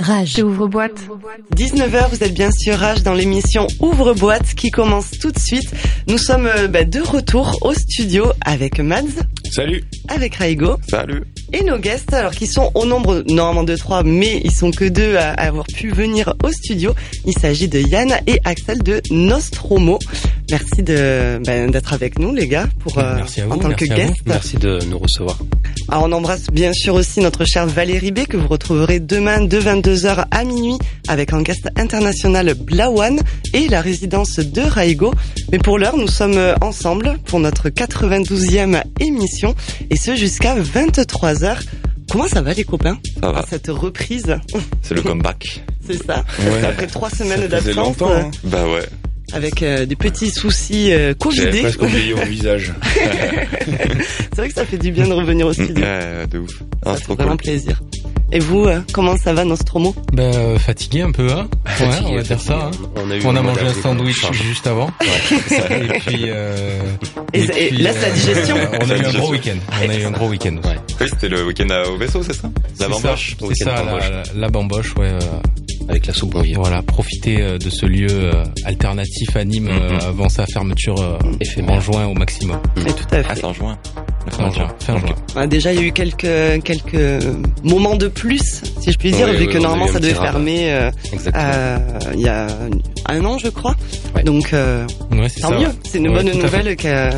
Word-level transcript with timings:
Rage. 0.00 0.38
Ouvre-boîte. 0.42 0.98
19h, 1.56 2.08
vous 2.10 2.24
êtes 2.24 2.32
bien 2.32 2.50
sûr 2.50 2.74
Rage 2.76 3.02
dans 3.02 3.12
l'émission 3.12 3.66
Ouvre-boîte 3.80 4.54
qui 4.54 4.70
commence 4.70 5.10
tout 5.10 5.30
de 5.30 5.38
suite. 5.38 5.70
Nous 6.08 6.16
sommes 6.16 6.46
euh, 6.46 6.68
bah, 6.68 6.84
de 6.84 7.00
retour 7.00 7.58
au 7.60 7.74
studio 7.74 8.32
avec 8.40 8.80
Mads, 8.80 9.02
Salut. 9.52 9.84
avec 10.08 10.36
Raigo 10.36 10.76
Salut. 10.88 11.22
et 11.52 11.62
nos 11.64 11.78
guests, 11.78 12.14
alors 12.14 12.32
qui 12.32 12.46
sont 12.46 12.70
au 12.74 12.86
nombre 12.86 13.22
normalement 13.28 13.62
de 13.62 13.76
trois, 13.76 14.02
mais 14.02 14.40
ils 14.42 14.52
sont 14.54 14.70
que 14.70 14.86
deux 14.86 15.16
à 15.16 15.32
avoir 15.32 15.66
pu 15.66 15.90
venir 15.90 16.32
au 16.42 16.50
studio. 16.50 16.94
Il 17.26 17.34
s'agit 17.34 17.68
de 17.68 17.80
Yann 17.80 18.10
et 18.26 18.40
Axel 18.44 18.82
de 18.82 19.02
Nostromo. 19.10 19.98
Merci 20.50 20.82
de 20.82 21.40
bah, 21.44 21.66
d'être 21.68 21.92
avec 21.92 22.18
nous 22.18 22.34
les 22.34 22.46
gars 22.48 22.66
pour 22.80 22.98
euh, 22.98 23.14
Merci 23.16 23.40
à 23.40 23.46
vous, 23.46 23.52
en 23.52 23.58
tant 23.58 23.68
merci 23.68 23.88
que 23.88 23.94
guest. 23.94 24.14
Merci 24.26 24.56
de 24.56 24.78
nous 24.88 24.98
recevoir. 24.98 25.38
Alors 25.88 26.04
on 26.04 26.12
embrasse 26.12 26.46
bien 26.52 26.72
sûr 26.72 26.94
aussi 26.94 27.20
notre 27.20 27.44
chère 27.44 27.66
Valérie 27.66 28.12
B 28.12 28.20
que 28.26 28.36
vous 28.36 28.46
retrouverez 28.48 29.00
demain 29.00 29.40
de 29.42 29.58
22h 29.60 30.24
à 30.30 30.44
minuit 30.44 30.78
avec 31.08 31.32
un 31.32 31.42
guest 31.42 31.68
international 31.76 32.54
Blawan 32.54 33.20
et 33.54 33.68
la 33.68 33.80
résidence 33.80 34.38
de 34.38 34.60
Raigo. 34.60 35.12
Mais 35.52 35.58
pour 35.58 35.78
l'heure, 35.78 35.96
nous 35.96 36.08
sommes 36.08 36.38
ensemble 36.60 37.18
pour 37.26 37.40
notre 37.40 37.68
92e 37.68 38.82
émission 39.00 39.54
et 39.90 39.96
ce 39.96 40.14
jusqu'à 40.16 40.56
23h. 40.58 41.56
Comment 42.10 42.26
ça 42.26 42.42
va 42.42 42.52
les 42.54 42.64
copains? 42.64 42.98
Ça 43.22 43.30
va. 43.30 43.44
Cette 43.48 43.68
reprise, 43.68 44.36
C'est 44.82 44.94
le 44.94 45.02
comeback. 45.02 45.62
c'est 45.86 46.04
ça. 46.04 46.24
Ouais. 46.40 46.64
Après 46.64 46.86
trois 46.88 47.08
semaines 47.10 47.46
d'absence, 47.46 47.76
longtemps. 47.76 48.10
hein. 48.12 48.30
Bah 48.44 48.64
ouais. 48.68 48.84
Avec 49.32 49.62
euh, 49.62 49.86
des 49.86 49.96
petits 49.96 50.30
soucis 50.30 50.92
euh, 50.92 51.14
J'avais 51.32 51.62
Covidés. 51.62 51.76
oublié 51.80 52.14
mon 52.14 52.24
visage. 52.24 52.72
C'est 53.64 54.36
vrai 54.36 54.48
que 54.48 54.54
ça 54.54 54.64
fait 54.64 54.78
du 54.78 54.90
bien 54.92 55.06
de 55.06 55.12
revenir 55.12 55.46
au 55.46 55.52
studio. 55.52 55.84
ouais, 55.84 56.26
de 56.30 56.38
ouf. 56.38 56.50
Ça 56.58 56.64
Ah, 56.84 56.90
c'est 56.94 56.98
fait 56.98 57.04
trop 57.04 57.14
vraiment 57.14 57.30
cool. 57.32 57.38
plaisir. 57.38 57.80
Et 58.32 58.38
vous, 58.38 58.64
euh, 58.66 58.78
comment 58.92 59.16
ça 59.16 59.32
va 59.32 59.44
Nostromo? 59.44 59.92
Bah, 60.12 60.22
euh, 60.22 60.56
fatigué 60.56 61.02
un 61.02 61.10
peu, 61.10 61.32
hein 61.32 61.48
Ouais, 61.66 61.72
Fatigué, 61.72 62.06
on 62.12 62.16
va 62.16 62.22
dire 62.22 62.40
ça. 62.40 62.68
hein. 62.68 62.70
On 62.94 63.10
a, 63.10 63.16
eu 63.16 63.20
On 63.24 63.34
a 63.34 63.40
un 63.40 63.42
mangé 63.42 63.66
un 63.66 63.74
sandwich 63.74 64.24
juste 64.32 64.68
avant. 64.68 64.88
et 65.00 65.98
puis, 65.98 66.24
euh, 66.28 66.80
Et- 67.32 67.40
et 67.40 67.70
laisse 67.70 68.00
la 68.00 68.10
digestion. 68.10 68.56
euh, 68.56 68.66
on 68.80 68.84
a 68.84 68.86
eu 68.86 68.92
un 68.92 68.96
digestion. 68.98 69.20
gros 69.20 69.30
week-end. 69.32 69.56
On 69.84 69.90
a 69.90 69.96
eu 69.96 70.04
un 70.04 70.10
gros 70.12 70.28
week-end. 70.28 70.56
Ouais. 70.64 70.76
Oui, 71.00 71.06
c'était 71.10 71.28
le 71.28 71.44
week-end 71.44 71.66
au 71.92 71.96
vaisseau, 71.96 72.22
c'est 72.22 72.34
ça? 72.34 72.48
La 72.78 72.86
C'est 72.86 72.88
bamboche. 72.92 73.36
C'est 73.48 73.64
ça, 73.64 73.82
la, 73.84 74.22
la 74.32 74.48
bamboche, 74.48 74.94
ouais. 74.96 75.10
Euh, 75.90 75.92
Avec 75.92 76.06
la 76.06 76.14
soupe 76.14 76.30
brouillée. 76.30 76.54
voilà, 76.54 76.82
profiter 76.82 77.40
euh, 77.42 77.58
de 77.58 77.68
ce 77.70 77.86
lieu 77.86 78.06
euh, 78.10 78.44
alternatif 78.64 79.34
à 79.36 79.44
Nîmes 79.44 79.68
euh, 79.68 79.90
Mhm. 79.92 80.00
avant 80.08 80.28
sa 80.28 80.46
fermeture 80.46 81.00
euh, 81.00 81.18
Éphémère. 81.40 81.76
en 81.76 81.80
juin 81.80 82.06
au 82.06 82.14
maximum. 82.14 82.58
Et 82.76 82.92
tout 82.92 83.04
à 83.12 83.16
Ah, 83.18 83.22
fait. 83.22 83.34
c'est 83.36 83.44
en 83.44 83.52
juin. 83.52 83.78
Fin 84.30 84.50
juin. 84.50 84.68
Fin 84.80 84.98
juin. 84.98 85.14
Ah, 85.34 85.46
déjà, 85.46 85.72
il 85.72 85.80
y 85.80 85.82
a 85.82 85.86
eu 85.86 85.92
quelques 85.92 86.62
quelques 86.62 87.24
moments 87.64 87.96
de 87.96 88.06
plus, 88.08 88.62
si 88.80 88.92
je 88.92 88.98
puis 88.98 89.10
dire, 89.12 89.26
Oui, 89.30 89.36
vu 89.36 89.46
oui, 89.46 89.52
que 89.52 89.58
normalement 89.58 89.86
ça 89.88 89.98
devait 89.98 90.14
fermer 90.14 90.72
euh, 90.72 90.90
euh, 91.34 91.78
il 92.14 92.20
y 92.20 92.28
a 92.28 92.46
un 93.06 93.24
an, 93.24 93.38
je 93.38 93.48
crois. 93.48 93.74
Ouais. 94.14 94.22
Donc 94.22 94.52
euh, 94.52 94.86
Ouais, 95.10 95.28
tant 95.40 95.48
ça. 95.50 95.58
mieux. 95.58 95.68
C'est 95.84 95.98
une 95.98 96.08
Ouais, 96.08 96.22
bonne 96.22 96.38
nouvelle 96.38 96.76
que, 96.76 97.10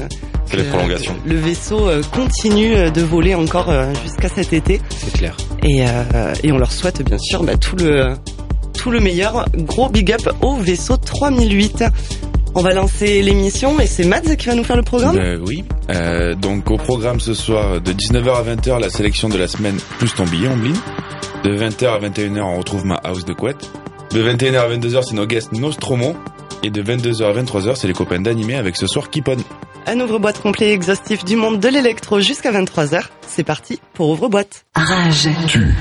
C'est 0.47 0.57
les 0.57 0.63
que 0.65 0.69
prolongations. 0.71 1.15
le 1.27 1.37
vaisseau 1.37 1.89
euh, 1.89 2.03
continue 2.15 2.75
euh, 2.75 2.91
de 2.91 3.03
voler 3.03 3.35
encore 3.35 3.69
euh, 3.69 3.93
jusqu'à 4.05 4.29
cet 4.29 4.53
été. 4.53 4.81
C'est 4.91 5.13
clair. 5.13 5.37
Et, 5.65 5.83
euh, 5.87 6.35
et 6.45 6.53
on 6.53 6.59
leur 6.59 6.73
souhaite 6.73 7.03
bien 7.05 7.19
sûr 7.19 7.43
bah, 7.43 7.57
tout 7.57 7.77
le 7.77 8.15
tout 8.73 8.91
le 8.91 9.01
meilleur. 9.01 9.47
Gros 9.55 9.89
big 9.89 10.13
up 10.13 10.29
au 10.41 10.57
vaisseau 10.57 10.97
3008. 10.97 11.85
On 12.55 12.61
va 12.61 12.75
lancer 12.75 13.23
l'émission 13.23 13.81
et 13.81 13.87
c'est 13.87 14.05
Mads 14.05 14.37
qui 14.37 14.47
va 14.47 14.55
nous 14.55 14.65
faire 14.65 14.77
le 14.77 14.83
programme. 14.83 15.17
Ben 15.17 15.41
oui. 15.47 15.65
Euh, 15.91 16.35
donc 16.35 16.71
au 16.71 16.77
programme 16.77 17.19
ce 17.19 17.33
soir 17.33 17.81
de 17.81 17.93
19h 17.93 18.35
à 18.35 18.43
20h 18.43 18.79
la 18.79 18.91
sélection 18.91 19.29
de 19.29 19.39
la 19.39 19.49
semaine 19.49 19.77
plus 19.99 20.13
ton 20.15 20.25
billet 20.25 20.49
Omblin. 20.49 20.75
De 21.45 21.57
20h 21.57 21.87
à 21.87 21.99
21h 21.99 22.43
on 22.43 22.59
retrouve 22.59 22.85
ma 22.85 22.97
house 22.97 23.25
de 23.25 23.33
couette. 23.33 23.71
De 24.13 24.23
21h 24.23 24.59
à 24.59 24.69
22h 24.69 25.03
c'est 25.03 25.15
nos 25.15 25.27
guests 25.27 25.53
Nostromo. 25.53 26.15
Et 26.63 26.71
de 26.71 26.83
22h 26.83 27.25
à 27.25 27.43
23h 27.43 27.77
c'est 27.77 27.89
les 27.89 27.95
copains 27.95 28.21
d'animé 28.21 28.55
avec 28.57 28.77
ce 28.77 28.87
soir 28.87 29.09
Kipon. 29.09 29.39
Un 29.87 29.99
ouvre-boîte 30.01 30.41
complet 30.41 30.69
et 30.69 30.73
exhaustif 30.73 31.25
du 31.25 31.37
monde 31.37 31.59
de 31.59 31.69
l'électro 31.69 32.21
jusqu'à 32.21 32.53
23h. 32.53 33.03
C'est 33.27 33.45
parti 33.45 33.81
pour 33.95 34.11
ouvre-boîte. 34.11 34.67
Rage. 34.75 35.29
Tu 35.49 35.75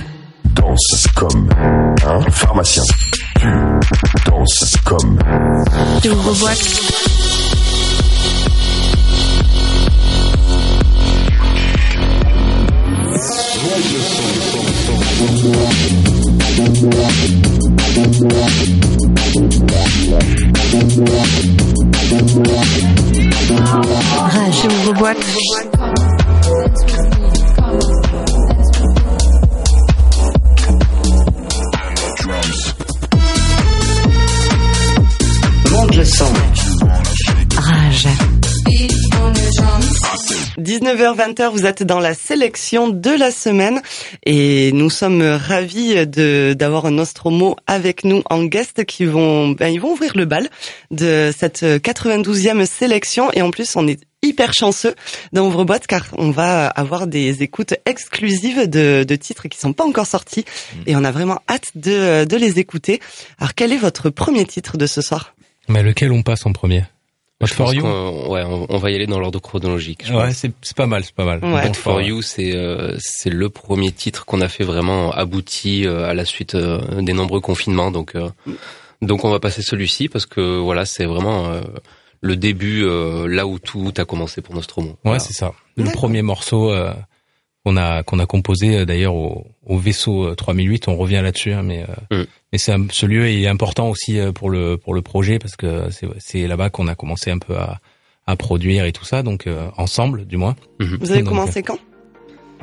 danses 0.56 1.08
comme 1.16 1.50
un 2.06 2.22
pharmacien. 2.32 2.84
Tu 3.40 3.48
danses 4.30 4.76
comme 4.86 5.20
Ouvre-boîte. 6.06 6.82
Rage. 24.18 24.66
Ouvre-boîte. 24.66 25.18
Monte 25.18 25.81
19h, 40.22 41.16
20h, 41.16 41.52
vous 41.52 41.66
êtes 41.66 41.84
dans 41.84 42.00
la 42.00 42.14
sélection 42.14 42.90
de 42.90 43.10
la 43.10 43.32
semaine. 43.32 43.82
Et 44.26 44.72
nous 44.74 44.90
sommes 44.90 45.22
ravis 45.22 46.06
de 46.08 46.56
d'avoir 46.58 46.86
un 46.86 46.92
Nostromo 46.92 47.56
avec 47.68 48.04
nous 48.04 48.22
en 48.30 48.44
guest 48.44 48.86
qui 48.86 49.06
vont 49.06 49.50
ben, 49.50 49.68
ils 49.68 49.80
vont 49.80 49.92
ouvrir 49.92 50.16
le 50.16 50.26
bal 50.26 50.50
de 50.92 51.32
cette 51.36 51.64
92e 51.64 52.66
sélection. 52.66 53.32
Et 53.34 53.42
en 53.42 53.52
plus 53.52 53.76
on 53.76 53.88
est 53.88 54.02
hyper 54.22 54.54
chanceux 54.54 54.94
dans 55.34 55.48
Ouvre-Boîte 55.48 55.88
car 55.88 56.06
on 56.18 56.30
va 56.30 56.68
avoir 56.68 57.08
des 57.08 57.42
écoutes 57.42 57.74
exclusives 57.86 58.70
de, 58.70 59.04
de 59.08 59.16
titres 59.16 59.48
qui 59.48 59.58
sont 59.58 59.74
pas 59.74 59.86
encore 59.86 60.06
sortis. 60.06 60.46
Et 60.86 60.96
on 60.96 61.04
a 61.04 61.12
vraiment 61.12 61.40
hâte 61.50 61.72
de, 61.76 62.26
de 62.26 62.38
les 62.38 62.60
écouter. 62.60 63.00
Alors 63.40 63.56
quel 63.56 63.74
est 63.74 63.78
votre 63.78 64.10
premier 64.10 64.46
titre 64.46 64.78
de 64.78 64.86
ce 64.86 65.02
soir? 65.02 65.34
Mais 65.68 65.82
lequel 65.82 66.12
on 66.12 66.22
passe 66.22 66.46
en 66.46 66.54
premier? 66.54 66.84
Je 67.46 67.54
pense 67.56 67.74
qu'on- 67.76 68.28
Ouais, 68.30 68.44
on, 68.44 68.66
on 68.70 68.78
va 68.78 68.92
y 68.92 68.96
aller 68.96 69.08
dans 69.08 69.20
l'ordre 69.20 69.40
chronologique. 69.40 70.04
je 70.06 70.14
Ouais, 70.14 70.32
c'est 70.34 70.52
c'est 70.62 70.76
pas 70.76 70.86
mal, 70.88 71.04
c'est 71.04 71.16
pas 71.16 71.26
mal. 71.26 71.44
Ouais. 71.44 71.74
For 71.74 72.02
You, 72.02 72.22
c'est 72.22 72.56
euh, 72.56 72.96
c'est 73.00 73.30
le 73.30 73.50
premier 73.50 73.92
titre 73.92 74.26
qu'on 74.26 74.42
a 74.42 74.48
fait 74.48 74.64
vraiment 74.64 75.12
abouti 75.12 75.86
euh, 75.86 76.10
à 76.10 76.14
la 76.14 76.26
suite 76.26 76.56
euh, 76.56 76.80
des 77.02 77.14
nombreux 77.14 77.42
confinements. 77.42 77.92
Donc 77.92 78.16
euh, 78.16 78.30
donc 79.02 79.26
on 79.26 79.30
va 79.32 79.40
passer 79.40 79.62
celui-ci 79.62 80.08
parce 80.10 80.26
que 80.26 80.60
voilà, 80.60 80.86
c'est 80.86 81.06
vraiment 81.06 81.48
euh, 81.48 81.62
le 82.22 82.36
début 82.36 82.84
euh, 82.84 83.28
là 83.28 83.48
où 83.48 83.58
tout 83.60 83.92
a 83.98 84.06
commencé 84.06 84.42
pour 84.42 84.54
Nostromo. 84.56 84.90
Ouais, 84.90 84.96
Voilà. 85.04 85.20
c'est 85.20 85.34
ça. 85.34 85.54
Le 85.76 85.90
premier 85.92 86.22
morceau 86.22 86.72
euh, 86.72 86.94
qu'on 87.66 87.78
a 87.78 88.04
qu'on 88.04 88.20
a 88.20 88.26
composé 88.26 88.86
d'ailleurs 88.86 89.16
au, 89.16 89.48
au 89.66 89.78
vaisseau 89.78 90.28
euh, 90.28 90.36
3008. 90.36 90.88
On 90.88 90.96
revient 90.96 91.22
là-dessus, 91.24 91.54
hein, 91.54 91.64
mais 91.64 91.86
euh, 92.12 92.22
Mm. 92.22 92.26
Mais 92.52 92.58
c'est 92.58 92.74
un- 92.74 92.86
ce 92.92 93.06
lieu 93.06 93.28
est 93.28 93.48
important 93.48 93.90
aussi 93.90 94.20
euh, 94.20 94.32
pour 94.32 94.50
le 94.50 94.78
pour 94.78 94.94
le 94.94 95.02
projet 95.02 95.40
parce 95.40 95.56
que 95.56 95.86
c'est 95.92 96.08
c'est 96.20 96.48
là-bas 96.48 96.70
qu'on 96.70 96.88
a 96.88 96.96
commencé 96.96 97.32
un 97.32 97.40
peu 97.40 97.56
à 97.58 97.80
à 98.28 98.36
produire 98.36 98.86
et 98.86 98.92
tout 98.92 99.06
ça. 99.06 99.24
Donc 99.24 99.48
euh, 99.48 99.68
ensemble, 99.78 100.26
du 100.26 100.38
moins, 100.38 100.56
Vous 100.80 101.12
avez 101.12 101.22
Donc, 101.22 101.30
commencé 101.30 101.64
quand? 101.64 101.80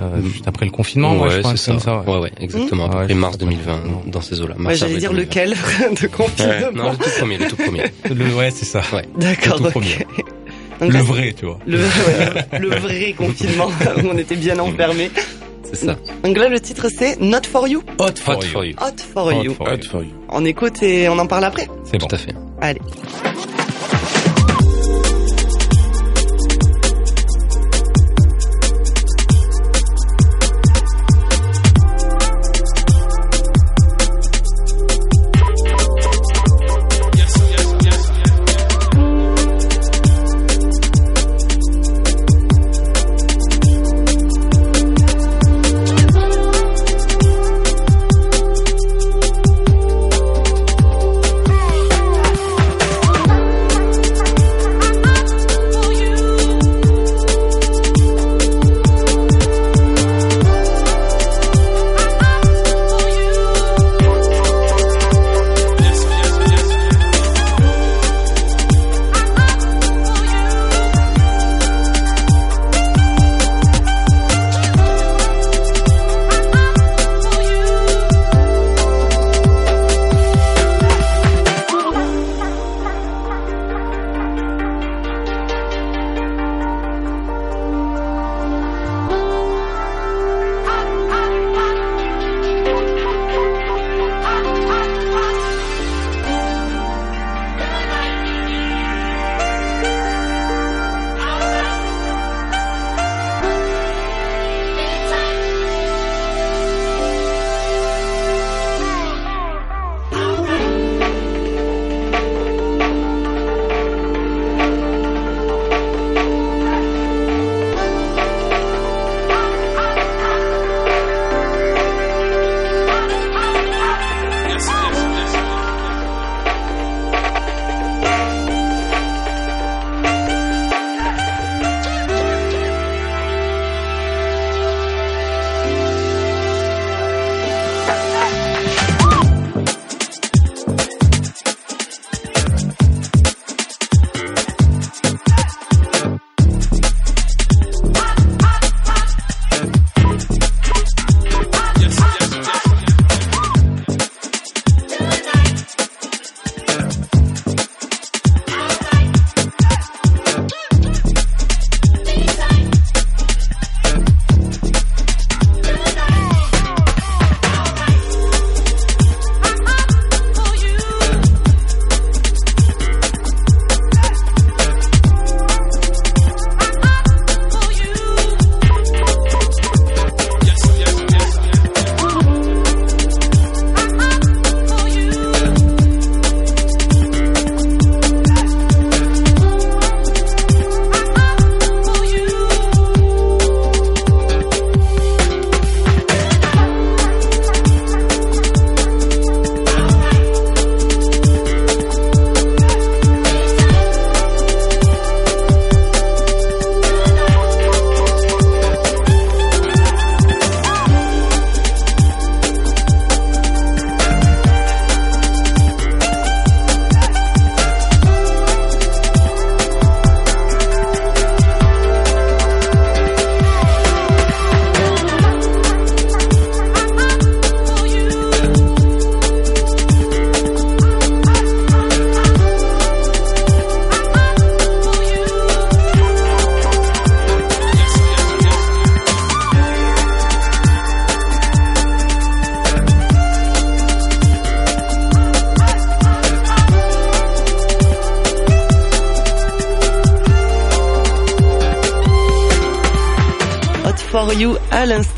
euh, 0.00 0.22
juste 0.22 0.47
après 0.47 0.65
le 0.65 0.71
confinement, 0.71 1.15
ouais, 1.16 1.22
ouais, 1.28 1.43
ça. 1.43 1.54
truc 1.54 1.60
comme 1.66 1.81
ça. 1.81 1.99
ouais. 2.00 2.06
Ouais, 2.15 2.19
ouais, 2.21 2.32
exactement. 2.38 2.84
À 2.87 2.88
peu 2.91 2.97
Ouais, 2.99 3.04
près 3.06 3.15
je 3.15 3.19
mars 3.19 3.32
sais 3.34 3.38
pas. 3.44 3.44
2020, 3.47 3.82
dans 4.06 4.21
ces 4.21 4.41
eaux-là. 4.41 4.54
Ouais, 4.56 4.76
J'allais 4.76 4.99
dire 4.99 5.10
2020. 5.10 5.26
lequel 5.28 5.50
de 6.00 6.06
confinement. 6.06 6.72
Non, 6.75 6.91
le 6.93 6.97
tout 6.99 7.10
premier, 7.19 7.38
le 7.38 7.47
tout 7.49 7.56
premier. 7.56 7.82
Le, 8.15 8.34
ouais, 8.37 8.50
c'est 8.53 8.65
ça. 8.65 8.82
Ouais. 8.93 9.05
D'accord. 9.16 9.59
le 9.59 9.65
tout 9.65 9.70
premier. 9.72 9.97
Donc 10.81 10.93
Le 10.93 11.00
vrai, 11.00 11.32
tu 11.37 11.47
vois. 11.47 11.59
Le, 11.66 11.78
ouais, 11.78 12.59
le 12.60 12.69
vrai 12.69 13.12
confinement 13.15 13.66
où 13.66 14.06
on 14.06 14.16
était 14.16 14.37
bien 14.37 14.56
enfermés. 14.60 15.10
C'est 15.73 15.87
ça. 15.87 15.97
Donc 16.25 16.37
là, 16.37 16.49
le 16.49 16.61
titre 16.61 16.89
c'est 16.89 17.21
Not 17.21 17.43
for 17.51 17.69
You, 17.69 17.83
Hot 17.99 18.05
Hot 18.27 18.41
for 18.43 18.65
you. 18.65 18.75
Hot 18.81 19.03
for 19.12 19.27
Hot 19.27 19.43
You. 19.43 19.55
for 19.55 19.69
Hot 19.69 19.83
for 19.91 20.03
you. 20.03 20.11
On 20.29 20.44
écoute 20.44 20.82
et 20.82 21.09
on 21.09 21.19
en 21.19 21.26
parle 21.26 21.44
après. 21.44 21.69
C'est 21.85 21.99
bon. 21.99 22.06
Tout 22.06 22.15
à 22.15 22.19
fait. 22.19 22.35
Allez. 22.61 22.81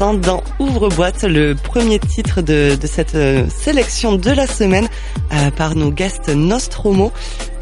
À 0.01 0.13
l'instant 0.13 0.15
dans 0.15 0.43
Ouvre-boîte, 0.59 1.25
le 1.25 1.55
premier 1.55 1.99
titre 1.99 2.41
de, 2.41 2.77
de 2.77 2.87
cette 2.87 3.15
euh, 3.15 3.47
sélection 3.49 4.15
de 4.17 4.31
la 4.31 4.47
semaine 4.47 4.89
euh, 5.33 5.51
par 5.51 5.75
nos 5.75 5.91
guests 5.91 6.29
Nostromo. 6.29 7.13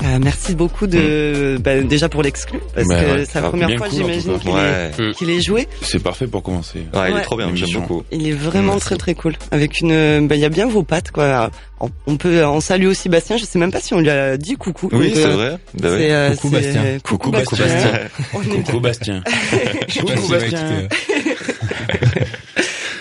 Euh, 0.05 0.19
merci 0.21 0.55
beaucoup 0.55 0.87
de 0.87 1.59
bah, 1.61 1.81
déjà 1.81 2.09
pour 2.09 2.23
l'exclu 2.23 2.61
parce 2.75 2.87
Bah 2.87 3.03
que 3.03 3.11
ouais, 3.19 3.25
c'est 3.25 3.41
la 3.41 3.47
ah, 3.47 3.49
première 3.49 3.77
fois 3.77 3.89
cool, 3.89 3.97
j'imagine 3.99 4.39
qu'il 4.39 4.51
Ouais. 4.51 4.91
est, 4.99 5.15
qu'il 5.15 5.31
est 5.31 5.41
joué. 5.41 5.67
C'est 5.83 6.03
parfait 6.03 6.27
pour 6.29 6.43
commencer. 6.43 6.81
Ouais, 6.95 7.09
il 7.09 7.15
Ouais. 7.15 7.21
est 7.21 7.25
trop 7.25 7.37
bien, 7.37 7.51
j'aime 7.55 7.81
beaucoup. 7.81 8.05
Il 8.13 8.29
est 8.29 8.33
vraiment 8.33 8.75
Merci. 8.75 8.87
très 8.87 8.97
très 8.97 9.15
cool. 9.15 9.35
Avec 9.51 9.81
une, 9.81 10.29
bah, 10.29 10.37
il 10.37 10.41
y 10.41 10.45
a 10.45 10.49
bien 10.49 10.69
vos 10.69 10.85
pattes 10.85 11.11
quoi. 11.11 11.51
On, 11.81 11.91
on 12.07 12.17
peut, 12.17 12.45
on 12.45 12.61
salue 12.61 12.87
aussi 12.87 13.09
Bastien. 13.09 13.37
Je 13.37 13.45
sais 13.45 13.59
même 13.59 13.71
pas 13.71 13.81
si 13.81 13.95
on 13.95 14.01
lui 14.01 14.11
a 14.11 14.37
dit 14.37 14.57
coucou. 14.57 14.89
Oui, 14.93 15.13
c'est 15.15 15.27
euh, 15.27 15.31
vrai. 15.31 15.59
Euh, 15.85 16.31
Coucou 16.35 16.51
Bastien. 16.51 16.83
Coucou 17.03 17.31
Coucou 17.31 17.31
Bastien. 17.31 17.67
Bastien. 17.67 18.63
Coucou 18.63 18.81
Bastien. 18.81 19.23
Je 19.89 19.95
sais 19.95 20.01
pas 20.01 20.15
Coucou 20.15 20.23
s'il 20.23 20.31
va 20.31 20.39
Bastien. 20.41 20.89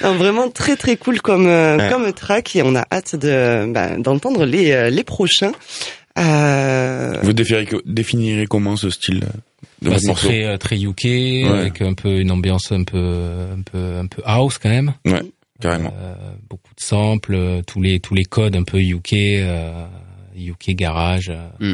Non, 0.07 0.15
vraiment 0.17 0.49
très 0.49 0.75
très 0.75 0.97
cool 0.97 1.21
comme 1.21 1.47
euh, 1.47 1.77
Ouais. 1.77 1.89
comme 1.89 2.11
track 2.13 2.55
et 2.55 2.63
on 2.63 2.75
a 2.75 2.85
hâte 2.91 3.15
de 3.15 3.71
bah, 3.71 3.97
d'entendre 3.97 4.45
les 4.45 4.71
euh, 4.71 4.89
les 4.89 5.03
prochains. 5.03 5.51
Euh, 6.17 7.13
Vous 7.21 7.33
définirez, 7.33 7.67
définirez 7.85 8.47
comment 8.47 8.75
ce 8.75 8.89
style 8.89 9.19
de 9.81 9.89
Bah, 9.89 9.97
c'est 9.99 10.13
très 10.13 10.45
euh, 10.45 10.57
très 10.57 10.77
UK 10.77 11.05
avec 11.49 11.81
un 11.81 11.93
peu 11.93 12.19
une 12.19 12.31
ambiance 12.31 12.71
un 12.71 12.83
peu 12.83 12.97
un 13.57 13.61
peu 13.61 13.97
un 13.97 14.07
peu 14.07 14.21
house 14.25 14.57
quand 14.57 14.69
même. 14.69 14.93
Carrément. 15.59 15.93
Euh, 15.99 16.13
beaucoup 16.49 16.73
de 16.75 16.81
samples, 16.81 17.61
tous 17.65 17.81
les 17.81 17.99
tous 17.99 18.13
les 18.13 18.25
codes 18.25 18.55
un 18.55 18.63
peu 18.63 18.79
UK, 18.79 19.13
euh, 19.13 19.85
UK 20.37 20.71
garage. 20.75 21.31
Mm. 21.59 21.73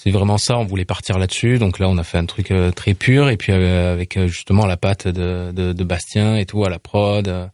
C'est 0.00 0.10
vraiment 0.12 0.38
ça. 0.38 0.56
On 0.58 0.64
voulait 0.64 0.84
partir 0.84 1.18
là-dessus. 1.18 1.58
Donc 1.58 1.78
là, 1.80 1.88
on 1.88 1.98
a 1.98 2.04
fait 2.04 2.18
un 2.18 2.24
truc 2.26 2.52
euh, 2.52 2.70
très 2.70 2.94
pur 2.94 3.28
et 3.30 3.36
puis 3.36 3.52
euh, 3.52 3.92
avec 3.92 4.16
euh, 4.16 4.28
justement 4.28 4.64
la 4.64 4.76
patte 4.76 5.08
de, 5.08 5.50
de 5.52 5.72
de 5.72 5.84
Bastien 5.84 6.36
et 6.36 6.46
tout 6.46 6.64
à 6.64 6.70
la 6.70 6.78
prod, 6.78 7.26
euh, 7.26 7.46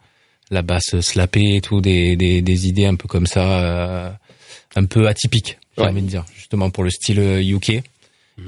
la 0.50 0.60
basse 0.60 1.00
slappée 1.00 1.56
et 1.56 1.60
tout, 1.62 1.80
des 1.80 2.16
des 2.16 2.42
des 2.42 2.68
idées 2.68 2.84
un 2.84 2.96
peu 2.96 3.08
comme 3.08 3.26
ça, 3.26 3.60
euh, 3.60 4.10
un 4.76 4.84
peu 4.84 5.08
atypiques. 5.08 5.58
J'ai 5.78 5.84
Ouais. 5.84 5.88
envie 5.88 6.02
de 6.02 6.06
dire 6.08 6.24
justement 6.36 6.68
pour 6.70 6.84
le 6.84 6.90
style 6.90 7.18
UK. 7.18 7.70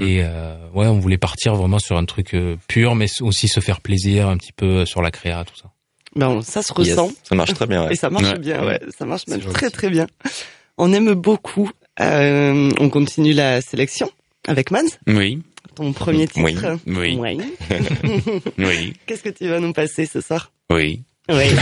Et 0.00 0.20
euh, 0.22 0.56
ouais, 0.74 0.88
on 0.88 0.98
voulait 0.98 1.16
partir 1.16 1.54
vraiment 1.54 1.78
sur 1.78 1.96
un 1.96 2.04
truc 2.04 2.34
euh, 2.34 2.56
pur, 2.68 2.96
mais 2.96 3.06
aussi 3.20 3.46
se 3.48 3.60
faire 3.60 3.80
plaisir 3.80 4.28
un 4.28 4.36
petit 4.36 4.52
peu 4.52 4.84
sur 4.84 5.00
la 5.00 5.12
créa, 5.12 5.44
tout 5.44 5.54
ça. 5.56 5.70
ben, 6.16 6.42
ça 6.42 6.60
se 6.62 6.72
Yes. 6.82 6.90
ressent 6.98 7.12
Ça 7.22 7.34
marche 7.36 7.54
très 7.54 7.66
bien, 7.68 7.84
ouais. 7.86 7.92
et 7.92 7.96
ça 7.96 8.10
marche 8.10 8.26
Ouais. 8.32 8.38
bien. 8.38 8.64
Ouais, 8.66 8.80
ça 8.98 9.06
marche 9.06 9.26
même 9.28 9.40
très 9.40 9.66
gentil. 9.66 9.72
très 9.72 9.88
bien. 9.90 10.06
On 10.76 10.92
aime 10.92 11.14
beaucoup. 11.14 11.70
Euh, 12.00 12.70
on 12.78 12.88
continue 12.90 13.32
la 13.32 13.60
sélection 13.60 14.10
avec 14.46 14.70
Mans, 14.70 14.80
Oui, 15.06 15.42
ton 15.74 15.92
premier 15.92 16.26
titre. 16.28 16.78
oui, 16.86 17.16
Oui. 17.18 17.38
oui, 18.58 18.92
Qu'est-ce 19.06 19.22
que 19.22 19.30
tu 19.30 19.48
vas 19.48 19.60
nous 19.60 19.72
passer 19.72 20.06
ce 20.06 20.20
soir? 20.20 20.52
Oui. 20.70 21.02
Oui. 21.28 21.44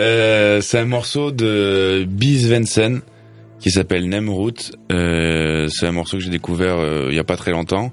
Euh, 0.00 0.62
c'est 0.62 0.78
un 0.78 0.86
morceau 0.86 1.30
de 1.32 2.04
Biz 2.08 2.48
Vensen 2.48 3.02
qui 3.60 3.70
s'appelle 3.70 4.08
Nemroot. 4.08 4.72
Euh, 4.90 5.68
c'est 5.68 5.86
un 5.86 5.92
morceau 5.92 6.16
que 6.16 6.22
j'ai 6.24 6.30
découvert 6.30 6.78
euh, 6.78 7.08
il 7.10 7.14
y 7.14 7.18
a 7.18 7.24
pas 7.24 7.36
très 7.36 7.50
longtemps, 7.52 7.92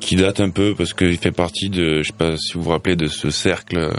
qui 0.00 0.16
date 0.16 0.40
un 0.40 0.48
peu 0.48 0.74
parce 0.74 0.94
qu'il 0.94 1.16
fait 1.18 1.30
partie 1.30 1.68
de, 1.68 2.02
je 2.02 2.08
sais 2.08 2.16
pas 2.16 2.36
si 2.38 2.54
vous 2.54 2.62
vous 2.62 2.70
rappelez 2.70 2.96
de 2.96 3.06
ce 3.06 3.30
cercle, 3.30 3.92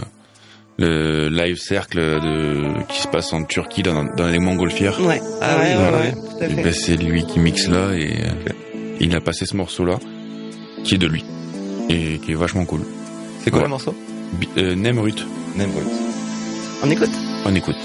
le 0.78 1.28
live 1.28 1.56
cercle 1.56 1.98
de 1.98 2.82
qui 2.88 3.00
se 3.00 3.08
passe 3.08 3.32
en 3.32 3.44
Turquie 3.44 3.82
dans, 3.82 4.04
dans 4.04 4.26
les 4.28 4.38
montgolfières. 4.38 5.00
Ouais. 5.00 5.20
Ah 5.40 5.56
ouais, 5.56 5.62
oui, 5.62 5.68
ouais, 5.68 5.74
voilà. 5.76 5.98
ouais, 5.98 6.12
tout 6.12 6.42
à 6.42 6.46
Et 6.46 6.54
fait. 6.54 6.62
ben, 6.62 6.72
c'est 6.72 6.96
lui 6.96 7.24
qui 7.26 7.38
mixe 7.38 7.68
là 7.68 7.92
et 7.94 8.24
euh, 8.24 8.52
il 9.00 9.14
a 9.14 9.20
passé 9.20 9.46
ce 9.46 9.56
morceau 9.56 9.84
là 9.84 9.98
qui 10.84 10.94
est 10.94 10.98
de 10.98 11.06
lui 11.06 11.24
et 11.88 12.18
qui 12.18 12.32
est 12.32 12.34
vachement 12.34 12.64
cool. 12.64 12.82
C'est 13.42 13.50
quoi 13.50 13.60
Ouais. 13.60 13.64
le 13.66 13.70
morceau? 13.70 13.94
Bi- 14.34 14.48
euh, 14.58 14.74
Nemrut, 14.74 15.24
Nemrut. 15.56 15.84
On 16.84 16.90
écoute? 16.90 17.10
on 17.46 17.54
écoute. 17.54 17.76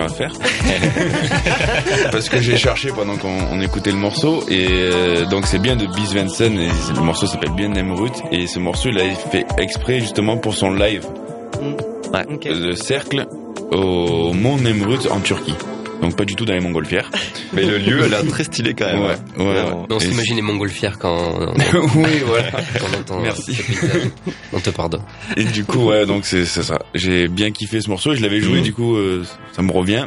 À 0.00 0.08
faire. 0.08 0.32
Parce 2.12 2.28
que 2.28 2.40
j'ai 2.40 2.56
cherché 2.56 2.90
pendant 2.90 3.16
qu'on 3.16 3.36
on 3.50 3.60
écoutait 3.60 3.92
le 3.92 3.98
morceau. 3.98 4.42
Et 4.48 4.66
euh, 4.70 5.26
donc 5.26 5.46
c'est 5.46 5.60
bien 5.60 5.76
de 5.76 5.86
Bis 5.86 6.12
Vincent. 6.12 6.56
Et 6.56 6.68
le 6.94 7.02
morceau 7.02 7.26
s'appelle 7.26 7.52
bien 7.52 7.68
Nemrut. 7.68 8.12
Et 8.32 8.46
ce 8.46 8.58
morceau, 8.58 8.88
il 8.90 8.98
a 8.98 9.14
fait 9.14 9.46
exprès 9.58 10.00
justement 10.00 10.36
pour 10.36 10.54
son 10.54 10.70
live. 10.70 11.06
Ouais. 12.12 12.24
Ok. 12.28 12.44
Le 12.44 12.74
cercle 12.74 13.26
au 13.70 14.32
Mont 14.32 14.56
Nemrut 14.56 15.06
en 15.10 15.20
Turquie. 15.20 15.54
Donc 16.02 16.16
pas 16.16 16.24
du 16.24 16.34
tout 16.34 16.44
dans 16.44 16.52
les 16.52 16.60
montgolfières. 16.60 17.10
Mais 17.52 17.64
le 17.64 17.78
lieu 17.78 18.02
a 18.02 18.08
l'air 18.08 18.26
très 18.26 18.44
stylé 18.44 18.74
quand 18.74 18.86
même. 18.86 19.00
Ouais, 19.00 19.16
ouais. 19.38 19.64
On 19.88 20.00
s'imagine 20.00 20.36
les 20.36 20.42
montgolfières 20.42 20.98
quand 20.98 21.16
on, 21.40 21.54
oui, 22.02 22.18
voilà. 22.26 22.50
quand 22.78 22.86
on 22.92 23.00
entend 23.00 23.20
Merci. 23.20 23.56
On 24.52 24.58
te 24.60 24.70
pardonne. 24.70 25.02
Et 25.36 25.44
du 25.44 25.64
coup, 25.64 25.86
ouais, 25.86 26.04
donc 26.04 26.26
c'est 26.26 26.44
ça. 26.44 26.78
J'ai 26.94 27.28
bien 27.28 27.52
kiffé 27.52 27.80
ce 27.80 27.88
morceau. 27.88 28.14
Je 28.14 28.20
l'avais 28.22 28.40
joué, 28.40 28.60
du 28.60 28.72
coup, 28.72 28.96
euh, 28.96 29.24
ça 29.52 29.62
me 29.62 29.70
revient. 29.70 30.06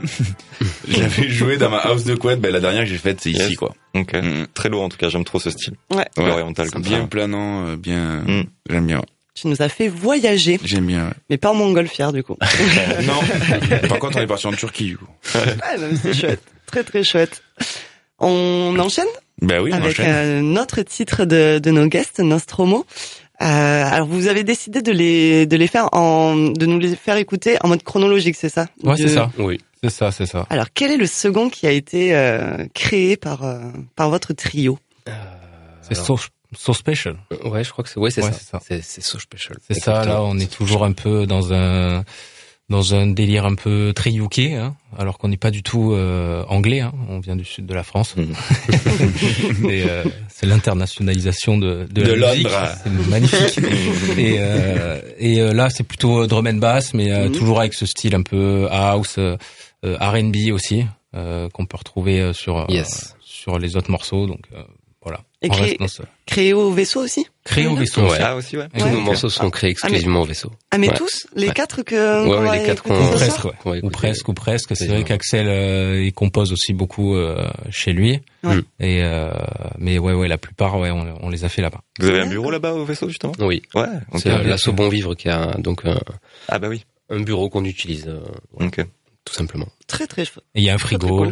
je 0.87 0.99
l'avais 0.99 1.29
joué 1.29 1.57
dans 1.57 1.69
ma 1.69 1.77
house 1.77 2.03
de 2.03 2.15
couette. 2.15 2.41
Ben, 2.41 2.51
la 2.51 2.59
dernière 2.59 2.83
que 2.83 2.89
j'ai 2.89 2.97
faite, 2.97 3.21
c'est 3.21 3.31
ici, 3.31 3.55
quoi. 3.55 3.73
Ok. 3.95 4.13
Mm. 4.13 4.47
Très 4.53 4.67
lourd 4.69 4.83
en 4.83 4.89
tout 4.89 4.97
cas, 4.97 5.07
j'aime 5.07 5.23
trop 5.23 5.39
ce 5.39 5.49
style. 5.49 5.75
Ouais. 5.91 6.05
Ouais. 6.17 6.29
Oriental 6.29 6.69
comme 6.69 6.81
Bien 6.81 7.01
ça. 7.01 7.07
planant, 7.07 7.67
euh, 7.67 7.75
bien. 7.77 8.23
Mm. 8.27 8.43
J'aime 8.69 8.87
bien. 8.87 9.01
Tu 9.35 9.47
nous 9.47 9.61
as 9.61 9.67
fait 9.69 9.89
voyager, 9.89 10.59
J'aime 10.63 10.85
bien. 10.87 11.07
ouais. 11.07 11.13
mais 11.29 11.37
pas 11.37 11.51
en 11.51 11.55
montgolfière 11.55 12.13
du 12.13 12.23
coup. 12.23 12.37
non. 13.03 13.19
Par 13.89 13.99
contre, 13.99 14.17
on 14.17 14.21
est 14.21 14.27
parti 14.27 14.47
en 14.47 14.53
Turquie, 14.53 14.85
du 14.85 14.97
coup. 14.97 15.07
ouais, 15.35 15.77
même 15.77 15.97
c'est 16.01 16.13
chouette. 16.13 16.41
Très 16.67 16.83
très 16.83 17.03
chouette. 17.03 17.43
On 18.19 18.75
enchaîne 18.79 19.05
Ben 19.41 19.59
oui, 19.61 19.71
on 19.73 19.77
avec 19.77 19.91
enchaîne. 19.99 20.07
euh, 20.09 20.41
notre 20.41 20.81
titre 20.83 21.25
de, 21.25 21.59
de 21.59 21.71
nos 21.71 21.87
guests, 21.87 22.19
Nostromo. 22.19 22.85
Euh, 23.41 23.45
alors 23.45 24.07
vous 24.07 24.27
avez 24.27 24.45
décidé 24.45 24.81
de 24.81 24.93
les 24.93 25.45
de 25.45 25.57
les 25.57 25.67
faire 25.67 25.89
en 25.91 26.35
de 26.37 26.65
nous 26.65 26.79
les 26.79 26.95
faire 26.95 27.17
écouter 27.17 27.57
en 27.61 27.67
mode 27.67 27.83
chronologique, 27.83 28.37
c'est 28.37 28.47
ça? 28.47 28.67
Ouais, 28.83 28.93
De- 28.95 29.07
c'est 29.07 29.09
ça. 29.13 29.29
Oui. 29.37 29.59
C'est 29.83 29.89
ça, 29.89 30.11
c'est 30.11 30.25
ça. 30.25 30.47
Alors 30.49 30.67
quel 30.73 30.89
est 30.91 30.97
le 30.97 31.05
second 31.05 31.49
qui 31.49 31.67
a 31.67 31.71
été 31.71 32.15
euh, 32.15 32.65
créé 32.73 33.17
par 33.17 33.43
euh, 33.43 33.59
par 33.97 34.09
votre 34.09 34.31
trio? 34.31 34.79
C'est 35.81 35.95
Alors, 35.95 36.05
so, 36.57 36.73
special. 36.73 37.15
Euh, 37.31 37.49
Ouais, 37.49 37.63
je 37.63 37.71
crois 37.71 37.83
que 37.83 37.89
c'est 37.89 37.99
ouais, 37.99 38.11
c'est 38.11 38.23
Ouais, 38.23 38.31
ça. 38.31 38.59
c'est 38.61 38.81
so 39.03 39.19
special. 39.19 39.57
C'est 39.67 39.75
ça, 39.79 40.03
là, 40.05 40.21
on 40.23 40.37
est 40.37 40.51
toujours 40.51 40.83
un 40.85 40.91
peu 40.93 41.25
dans 41.25 41.53
un 41.53 42.03
dans 42.67 42.95
un 42.95 43.05
délire 43.05 43.45
un 43.45 43.53
peu 43.53 43.93
très 43.95 44.11
UK, 44.11 44.39
hein, 44.39 44.75
alors 44.97 45.19
qu'on 45.19 45.27
n'est 45.27 45.37
pas 45.37 45.51
du 45.51 45.61
tout 45.61 45.91
euh, 45.93 46.43
anglais. 46.47 46.79
Hein, 46.79 46.93
on 47.09 47.19
vient 47.19 47.35
du 47.35 47.45
sud 47.45 47.67
de 47.67 47.73
la 47.75 47.83
France. 47.83 48.15
Et, 49.69 49.83
euh, 49.87 50.03
c'est 50.29 50.45
l'internationalisation 50.47 51.57
de, 51.59 51.87
de, 51.91 52.01
De 52.03 52.13
la 52.13 52.31
musique. 52.31 52.47
Londres. 52.49 52.69
C'est 52.83 53.09
magnifique. 53.09 53.59
et 54.17 54.37
euh, 54.39 54.99
et 55.19 55.41
euh, 55.41 55.53
là, 55.53 55.69
c'est 55.69 55.83
plutôt 55.83 56.25
drum 56.27 56.47
and 56.47 56.53
bass, 56.55 56.93
mais 56.95 57.11
euh, 57.11 57.25
Mhm. 57.29 57.33
toujours 57.33 57.59
avec 57.59 57.73
ce 57.75 57.85
style 57.85 58.15
un 58.15 58.23
peu 58.23 58.67
house, 58.71 59.15
euh, 59.19 59.37
euh, 59.85 59.97
R&B 59.99 60.51
aussi, 60.51 60.85
euh, 61.15 61.49
qu'on 61.49 61.65
peut 61.67 61.77
retrouver 61.77 62.19
euh, 62.19 62.33
sur 62.33 62.57
euh, 62.57 62.65
Yes. 62.69 63.15
sur 63.21 63.59
les 63.59 63.75
autres 63.77 63.91
morceaux. 63.91 64.25
Donc 64.25 64.41
euh, 64.55 64.63
voilà. 65.05 65.21
Et 65.41 65.47
créé- 66.27 66.53
au 66.53 66.71
vaisseau 66.71 67.01
aussi 67.03 67.25
Créé 67.43 67.67
au 67.67 67.75
vaisseau. 67.75 68.01
Ouais. 68.01 68.17
Ah 68.19 68.35
aussi 68.35 68.57
ouais. 68.57 68.67
Tous 68.75 68.83
Ouais. 68.83 68.91
nos 68.91 68.99
morceaux 68.99 69.29
sont 69.29 69.49
créés 69.51 69.69
exclusivement 69.69 70.21
au 70.21 70.25
vaisseau. 70.25 70.51
Ah 70.71 70.77
mais 70.79 70.89
Ouais. 70.89 70.97
tous 70.97 71.27
les 71.35 71.47
Ouais. 71.47 71.53
quatre 71.53 71.83
que 71.83 72.23
Ouais, 72.23 72.35
qu'on 72.37 72.49
ouais, 72.49 72.59
les 72.59 72.65
quatre 72.65 72.81
qu'on- 72.83 73.11
Presque, 73.11 73.45
ouais. 73.65 73.79
Ou 73.83 73.89
presque, 73.91 74.27
ou 74.27 74.33
presque. 74.33 74.75
C'est 74.75 74.87
vrai 74.87 75.03
qu'Axel, 75.03 75.47
euh, 75.47 76.03
il 76.03 76.11
compose 76.13 76.51
aussi 76.51 76.73
beaucoup 76.73 77.15
euh, 77.15 77.47
chez 77.69 77.93
lui. 77.93 78.19
Ouais. 78.43 78.57
Et 78.79 79.03
euh, 79.03 79.29
mais 79.77 79.99
ouais, 79.99 80.13
ouais, 80.13 80.27
la 80.27 80.39
plupart, 80.39 80.79
ouais, 80.79 80.89
on, 80.89 81.05
on 81.21 81.29
les 81.29 81.45
a 81.45 81.49
fait 81.49 81.61
là-bas. 81.61 81.81
Vous 81.99 82.07
avez 82.07 82.21
un 82.21 82.27
bureau 82.27 82.49
là-bas 82.49 82.73
au 82.73 82.83
vaisseau 82.83 83.07
justement? 83.07 83.33
Oui. 83.39 83.61
Ouais. 83.75 83.85
ok. 84.11 84.19
C'est 84.21 84.43
l'assaut 84.43 84.73
Bon 84.73 84.89
Vivre 84.89 85.13
qui 85.13 85.29
a 85.29 85.53
donc 85.59 85.85
un, 85.85 85.99
Ah 86.47 86.57
bah 86.57 86.67
oui. 86.69 86.83
un 87.11 87.19
bureau 87.21 87.49
qu'on 87.49 87.63
utilise 87.65 88.07
euh, 88.07 88.19
Ok. 88.59 88.83
tout 89.23 89.33
simplement. 89.33 89.67
Très 89.85 90.07
très 90.07 90.25
chouette. 90.25 90.43
Et 90.55 90.61
il 90.61 90.65
y 90.65 90.69
a 90.71 90.73
un 90.73 90.77
Très, 90.77 90.97
très 90.97 91.07
frigo. 91.07 91.31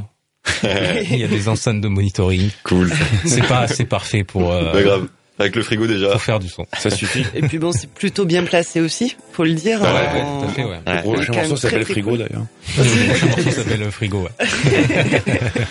Cool. 0.61 0.69
il 1.11 1.17
y 1.17 1.23
a 1.23 1.27
des 1.27 1.47
enceintes 1.49 1.81
de 1.81 1.87
monitoring. 1.87 2.49
Cool. 2.63 2.91
C'est 3.25 3.45
pas 3.47 3.59
assez 3.61 3.85
parfait 3.85 4.23
pour, 4.23 4.51
euh, 4.51 4.71
Pas 4.71 4.81
grave. 4.83 5.07
Avec 5.39 5.55
le 5.55 5.63
frigo 5.63 5.87
déjà. 5.87 6.11
pour 6.11 6.21
faire 6.21 6.39
du 6.39 6.47
son. 6.47 6.65
Ça 6.77 6.91
suffit. 6.91 7.25
Et 7.33 7.41
puis 7.41 7.57
bon, 7.57 7.71
c'est 7.71 7.89
plutôt 7.89 8.23
bien 8.25 8.43
placé 8.43 8.79
aussi, 8.81 9.15
faut 9.31 9.43
le 9.43 9.53
dire. 9.53 9.81
Ouais, 9.81 9.87
en- 10.21 10.41
Tout 10.41 10.45
à 10.45 10.49
fait, 10.49 10.63
ouais. 10.63 10.77
Le 10.85 11.01
prochain 11.01 11.33
morceau 11.33 11.55
s'appelle 11.57 11.85
Frigo, 11.85 12.09
cool. 12.11 12.19
d'ailleurs. 12.19 12.45
Le 12.77 13.07
prochain 13.07 13.25
morceau 13.25 13.49
s'appelle 13.51 13.79
le 13.79 13.89
frigo, 13.89 14.19
ouais. 14.19 14.29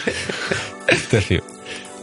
Tout 0.89 1.17
à 1.17 1.21
fait. 1.21 1.41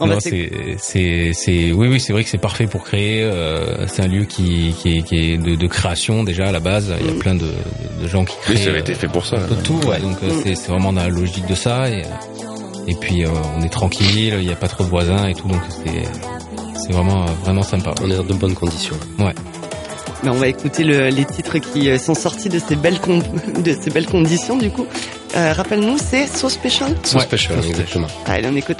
Oh, 0.02 0.06
bah, 0.06 0.14
Non, 0.14 0.20
c'est- 0.20 0.30
c'est, 0.30 0.76
c'est, 0.78 1.32
c'est, 1.34 1.72
oui, 1.72 1.88
oui, 1.88 2.00
c'est 2.00 2.14
vrai 2.14 2.24
que 2.24 2.30
c'est 2.30 2.38
parfait 2.38 2.66
pour 2.66 2.82
créer. 2.84 3.22
euh, 3.22 3.86
c'est 3.86 4.00
un 4.02 4.08
lieu 4.08 4.24
qui, 4.24 4.74
qui 4.80 4.96
est, 4.96 5.02
qui 5.02 5.32
est 5.32 5.36
de, 5.36 5.54
de 5.56 5.66
création 5.66 6.24
déjà 6.24 6.46
à 6.48 6.52
la 6.52 6.60
base. 6.60 6.94
Il 7.00 7.06
y 7.06 7.10
a 7.10 7.12
Mm. 7.12 7.18
plein 7.18 7.34
de, 7.34 7.44
de 8.02 8.08
gens 8.08 8.24
qui 8.24 8.34
créent. 8.40 8.54
Oui, 8.54 8.58
ça 8.62 8.70
avait 8.70 8.78
euh, 8.78 8.80
été 8.80 8.94
fait 8.94 9.08
pour 9.08 9.26
ça. 9.26 9.36
peu 9.36 9.54
de 9.54 9.60
tout, 9.60 9.78
ouais. 9.86 9.98
Donc 10.00 10.16
euh, 10.22 10.28
Mm. 10.32 10.40
c'est, 10.42 10.54
c'est 10.54 10.68
vraiment 10.70 10.94
dans 10.94 11.02
la 11.02 11.08
logique 11.10 11.46
de 11.46 11.54
ça. 11.54 11.90
Et, 11.90 12.04
euh, 12.04 12.06
et 12.90 12.94
puis 13.00 13.24
euh, 13.24 13.28
on 13.56 13.62
est 13.62 13.68
tranquille, 13.68 14.34
il 14.38 14.46
n'y 14.46 14.52
a 14.52 14.56
pas 14.56 14.68
trop 14.68 14.84
de 14.84 14.88
voisins 14.88 15.26
et 15.28 15.34
tout, 15.34 15.48
donc 15.48 15.60
c'est, 15.70 16.02
c'est 16.82 16.92
vraiment, 16.92 17.22
euh, 17.22 17.30
vraiment 17.44 17.62
sympa. 17.62 17.92
On 18.02 18.10
est 18.10 18.16
dans 18.16 18.24
de 18.24 18.32
bonnes 18.34 18.54
conditions. 18.54 18.96
Mais 20.22 20.28
on 20.28 20.34
va 20.34 20.48
écouter 20.48 20.84
le- 20.84 21.08
les 21.08 21.24
titres 21.24 21.58
qui 21.58 21.88
euh, 21.88 21.96
sont 21.98 22.14
sortis 22.14 22.48
de 22.50 22.58
ces 22.58 22.76
belles 22.76 23.00
con- 23.00 23.22
de 23.64 23.72
ces 23.80 23.90
belles 23.90 24.06
conditions 24.06 24.58
du 24.58 24.70
coup. 24.70 24.86
Euh, 25.36 25.52
Rappelle-nous, 25.54 25.96
c'est 25.98 26.26
So 26.26 26.48
Special? 26.48 26.94
So 27.04 27.16
Ouais, 27.18 27.24
special, 27.24 27.56
so 27.56 27.62
special. 27.62 27.80
exactement. 27.80 28.06
Allez, 28.26 28.48
on 28.52 28.56
écoute. 28.56 28.76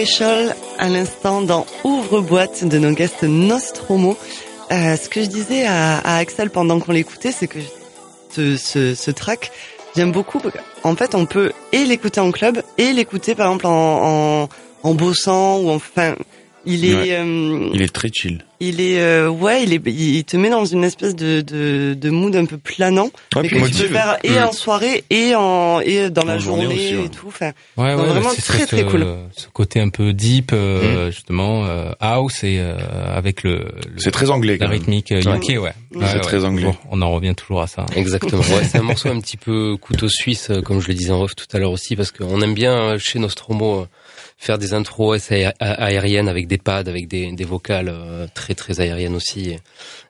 Special 0.00 0.56
à 0.78 0.88
l'instant 0.88 1.42
dans 1.42 1.66
Ouvre-boîte 1.84 2.64
de 2.64 2.78
nos 2.78 2.92
guests 2.92 3.22
Nostromo. 3.22 4.16
Euh, 4.72 4.96
ce 4.96 5.10
que 5.10 5.20
je 5.20 5.26
disais 5.26 5.66
à, 5.66 6.16
Axel 6.16 6.48
pendant 6.48 6.80
qu'on 6.80 6.92
l'écoutait, 6.92 7.32
c'est 7.32 7.46
que 7.46 7.58
ce, 8.30 8.56
ce, 8.56 9.10
track, 9.10 9.52
j'aime 9.94 10.10
beaucoup. 10.10 10.40
En 10.84 10.96
fait, 10.96 11.14
on 11.14 11.26
peut 11.26 11.52
et 11.72 11.84
l'écouter 11.84 12.18
en 12.20 12.30
club 12.32 12.62
et 12.78 12.94
l'écouter 12.94 13.34
par 13.34 13.48
exemple 13.48 13.66
en, 13.66 14.44
en, 14.44 14.48
en 14.84 14.94
bossant 14.94 15.58
ou 15.58 15.68
enfin, 15.68 16.14
il 16.66 16.84
est, 16.84 16.94
Ouais. 16.94 17.08
euh, 17.12 17.70
Il 17.74 17.82
est 17.82 17.88
très 17.92 18.08
chill. 18.12 18.44
il 18.60 18.80
est, 18.80 19.00
euh, 19.00 19.28
ouais, 19.30 19.62
il 19.62 19.72
est, 19.72 19.80
il 19.86 20.24
te 20.24 20.36
met 20.36 20.50
dans 20.50 20.64
une 20.64 20.84
espèce 20.84 21.16
de, 21.16 21.40
de, 21.40 21.94
de 21.94 22.10
mood 22.10 22.36
un 22.36 22.44
peu 22.44 22.58
planant, 22.58 23.10
Ouais, 23.34 23.42
mais 23.42 23.48
que 23.48 23.54
tu 23.54 23.60
motive. 23.60 23.86
peux 23.88 23.94
faire 23.94 24.18
et 24.22 24.30
Mm. 24.38 24.44
en 24.48 24.52
soirée 24.52 25.04
et 25.10 25.34
en 25.34 25.80
et 25.80 26.10
dans 26.10 26.24
la 26.24 26.38
journée 26.38 26.64
journée, 26.64 26.74
aussi, 26.76 26.96
ouais. 26.96 27.04
et 27.06 27.08
tout. 27.08 27.26
Enfin, 27.28 27.52
Ouais, 27.78 27.94
vraiment 27.94 28.30
c'est 28.30 28.42
très, 28.42 28.66
très 28.66 28.84
cool. 28.84 29.06
Ce 29.36 29.46
côté 29.48 29.80
un 29.80 29.88
peu 29.88 30.12
deep, 30.12 30.50
euh, 30.52 31.10
justement, 31.10 31.64
euh, 31.66 31.92
house 32.00 32.44
et 32.44 32.58
euh, 32.58 32.76
avec 33.16 33.42
le, 33.42 33.56
le- 33.56 33.64
C'est 33.98 34.10
très 34.10 34.30
anglais. 34.30 34.58
la 34.60 34.68
rythmique 34.68 35.12
euh, 35.12 35.22
Ouais. 35.22 35.36
UK, 35.38 35.62
ouais. 35.62 35.72
C'est 35.92 35.98
Ouais, 35.98 36.20
très 36.20 36.44
anglais. 36.44 36.64
Bon, 36.64 36.76
on 36.90 37.00
en 37.02 37.10
revient 37.10 37.34
toujours 37.34 37.62
à 37.62 37.66
ça. 37.66 37.86
Exactement. 37.96 38.42
Ouais, 38.42 38.64
c'est 38.70 38.78
un 38.78 38.82
morceau 38.82 39.08
un 39.08 39.20
petit 39.20 39.36
peu 39.38 39.76
couteau 39.78 40.08
suisse, 40.08 40.50
euh, 40.50 40.60
comme 40.60 40.80
je 40.80 40.88
le 40.88 40.94
disais 40.94 41.10
en 41.12 41.22
off 41.22 41.34
tout 41.34 41.46
à 41.52 41.58
l'heure 41.58 41.72
aussi, 41.72 41.96
parce 41.96 42.10
qu'on 42.12 42.40
aime 42.42 42.54
bien 42.54 42.72
euh, 42.74 42.98
chez 42.98 43.18
Nostromo 43.18 43.80
euh, 43.80 43.86
faire 44.40 44.56
des 44.56 44.72
intros 44.72 45.30
aériennes 45.60 46.28
avec 46.28 46.46
des 46.46 46.56
pads, 46.56 46.88
avec 46.88 47.06
des, 47.08 47.30
des 47.30 47.44
vocales 47.44 47.90
euh, 47.92 48.26
très 48.32 48.54
très 48.54 48.80
aériennes 48.80 49.14
aussi, 49.14 49.50
et, 49.50 49.58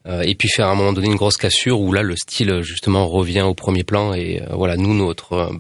euh, 0.07 0.23
et 0.23 0.37
puis 0.37 0.49
faire 0.49 0.69
à 0.69 0.71
un 0.71 0.77
moment 0.77 0.93
donné 0.93 1.09
une 1.09 1.17
grosse 1.17 1.37
cassure 1.37 1.81
où 1.81 1.93
là 1.93 2.03
le 2.03 2.15
style 2.15 2.63
justement 2.63 3.09
revient 3.09 3.41
au 3.41 3.55
premier 3.55 3.83
plan 3.83 4.15
et 4.15 4.41
euh, 4.41 4.55
voilà 4.55 4.77
nous 4.77 4.95
notre 4.95 5.51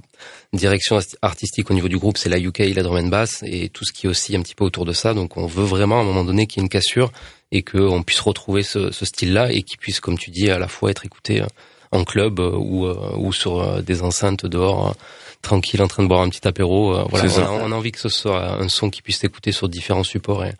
direction 0.52 1.00
artistique 1.20 1.68
au 1.72 1.74
niveau 1.74 1.88
du 1.88 1.98
groupe 1.98 2.16
c'est 2.16 2.28
la 2.28 2.38
UK, 2.38 2.58
la 2.76 2.84
drum 2.84 3.04
and 3.04 3.08
bass 3.08 3.42
et 3.44 3.70
tout 3.70 3.84
ce 3.84 3.92
qui 3.92 4.06
est 4.06 4.08
aussi 4.08 4.36
un 4.36 4.42
petit 4.42 4.54
peu 4.54 4.64
autour 4.64 4.84
de 4.84 4.92
ça. 4.92 5.14
Donc 5.14 5.36
on 5.36 5.46
veut 5.46 5.64
vraiment 5.64 5.98
à 5.98 6.02
un 6.02 6.04
moment 6.04 6.24
donné 6.24 6.46
qu'il 6.46 6.60
y 6.60 6.62
ait 6.62 6.66
une 6.66 6.70
cassure 6.70 7.10
et 7.50 7.62
qu'on 7.62 8.04
puisse 8.04 8.20
retrouver 8.20 8.62
ce, 8.62 8.92
ce 8.92 9.04
style-là 9.04 9.50
et 9.50 9.62
qui 9.62 9.78
puisse, 9.78 9.98
comme 9.98 10.16
tu 10.16 10.30
dis, 10.30 10.48
à 10.48 10.60
la 10.60 10.68
fois 10.68 10.92
être 10.92 11.04
écouté 11.04 11.42
en 11.90 12.04
club 12.04 12.38
ou, 12.38 12.86
ou 12.86 13.32
sur 13.32 13.82
des 13.82 14.02
enceintes 14.02 14.46
dehors, 14.46 14.94
tranquille, 15.42 15.82
en 15.82 15.88
train 15.88 16.02
de 16.02 16.08
boire 16.08 16.20
un 16.20 16.28
petit 16.28 16.46
apéro. 16.46 16.94
euh, 16.96 17.04
voilà, 17.08 17.28
C'est 17.28 17.40
on 17.40 17.44
ça. 17.44 17.50
a, 17.50 17.52
on 17.52 17.72
a 17.72 17.74
envie 17.74 17.92
que 17.92 18.00
ce 18.00 18.08
soit 18.08 18.60
un 18.60 18.68
son 18.68 18.90
qui 18.90 19.02
puisse 19.02 19.18
s'écouter 19.18 19.52
sur 19.52 19.68
différents 19.68 20.04
supports 20.04 20.44
et, 20.44 20.52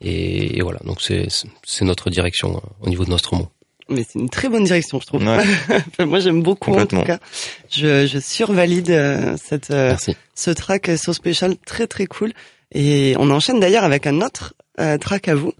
et, 0.00 0.58
et 0.58 0.62
voilà. 0.62 0.78
Donc 0.84 1.00
c'est 1.00 1.28
c'est 1.64 1.84
notre 1.84 2.10
direction 2.10 2.56
euh, 2.56 2.60
au 2.82 2.88
niveau 2.88 3.04
de 3.04 3.10
Nostromo. 3.10 3.48
mais 3.88 4.02
c'est 4.08 4.18
une 4.18 4.28
très 4.30 4.48
bonne 4.48 4.64
direction, 4.64 4.98
je 5.00 5.06
trouve. 5.06 5.24
Ouais. 5.24 5.38
Enfin, 5.68 6.06
moi, 6.06 6.18
j'aime 6.20 6.42
beaucoup 6.42 6.70
en 6.72 6.86
tout 6.86 6.96
Complètement. 6.96 7.04
cas. 7.04 7.18
Je, 7.70 8.06
je 8.06 8.18
survalide 8.18 8.90
euh, 8.90 9.36
cette 9.42 9.70
euh, 9.70 9.94
ce 10.34 10.50
track 10.50 10.90
So 10.96 11.12
Special, 11.12 11.56
très 11.66 11.86
très 11.86 12.06
cool. 12.06 12.32
Et 12.74 13.14
on 13.18 13.30
enchaîne 13.30 13.60
d'ailleurs 13.60 13.84
avec 13.84 14.08
un 14.08 14.20
autre 14.22 14.54
euh, 14.80 14.98
track 14.98 15.28
à 15.28 15.36
vous. 15.36 15.52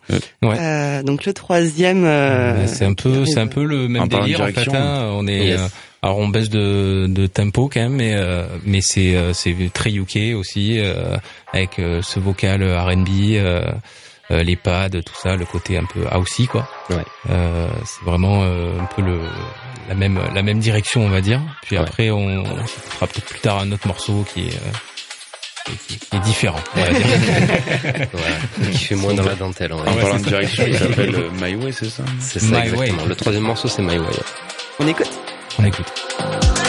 Ouais. 0.43 0.59
Euh, 0.59 1.03
donc 1.05 1.25
le 1.25 1.33
troisième. 1.33 2.05
euh, 2.05 2.67
c'est 2.67 2.85
un 2.85 2.95
peu, 2.95 3.25
c'est 3.27 3.39
un 3.39 3.47
peu 3.47 3.63
le 3.65 3.87
même 3.89 4.09
délire 4.09 4.41
en 4.41 4.47
fait. 4.49 4.69
hein. 4.75 5.11
On 5.15 5.27
est, 5.29 5.47
Yes. 5.51 5.61
Alors 6.07 6.19
on 6.19 6.29
baisse 6.29 6.49
de, 6.51 7.07
de 7.09 7.27
tempo 7.27 7.69
quand 7.73 7.81
même, 7.81 7.95
mais 7.97 8.15
euh, 8.17 8.47
mais 8.65 8.79
c'est 8.81 9.15
euh, 9.17 9.33
c'est 9.33 9.55
très 9.73 9.91
UK 9.93 10.35
aussi 10.37 10.79
euh, 10.79 11.17
avec 11.53 11.79
euh, 11.79 12.01
ce 12.03 12.19
vocal 12.21 12.63
R&B, 12.63 13.09
euh, 13.35 13.63
euh, 14.31 14.43
les 14.43 14.57
pads, 14.57 14.91
tout 14.91 15.15
ça, 15.23 15.37
le 15.37 15.45
côté 15.45 15.77
un 15.79 15.85
peu 15.85 16.01
housey 16.17 16.47
quoi. 16.47 16.69
Ouais. 16.91 16.97
Euh, 17.31 17.69
c'est 17.85 18.05
vraiment 18.05 18.43
euh, 18.45 18.79
un 18.81 18.85
peu 18.87 19.03
le 19.03 19.21
la 19.89 19.95
même 19.95 20.21
la 20.35 20.43
même 20.43 20.59
direction 20.59 21.05
on 21.05 21.09
va 21.09 21.21
dire. 21.21 21.41
Puis 21.63 21.77
Ouais. 21.77 21.83
après 21.83 22.11
on, 22.11 22.27
on 22.27 22.57
fera 22.67 23.07
peut-être 23.07 23.27
plus 23.27 23.41
tard 23.41 23.59
un 23.61 23.71
autre 23.73 23.87
morceau 23.87 24.25
qui 24.33 24.49
est 24.49 24.55
euh, 24.55 25.73
qui, 25.89 25.99
qui 25.99 26.17
est 26.17 26.21
différent. 26.21 26.61
on 26.77 26.81
va 26.81 26.91
dire. 26.93 27.07
voilà. 28.13 28.71
Qui 28.73 28.79
fait 28.85 28.95
moins 28.95 29.15
dans 29.15 29.25
la 29.25 29.35
dentelle. 29.35 29.73
on 29.73 29.79
va 29.79 29.91
En 29.91 29.95
dire. 29.95 30.01
parlant 30.03 30.19
de 30.19 30.25
direction, 30.25 30.65
il 30.69 30.77
s'appelle 30.77 31.17
My 31.41 31.55
Way, 31.57 31.73
c'est 31.73 31.91
ça? 31.91 32.05
C'est 32.21 32.39
ça 32.41 32.47
My 32.61 32.69
exactement. 32.69 33.03
Way. 33.03 33.09
Le 33.09 33.15
troisième 33.17 33.43
morceau 33.45 33.67
c'est 33.69 33.83
My 33.83 33.99
Way. 33.99 34.07
On 34.79 34.87
écoute? 34.87 35.11
On 35.59 35.65
écoute. 35.65 36.66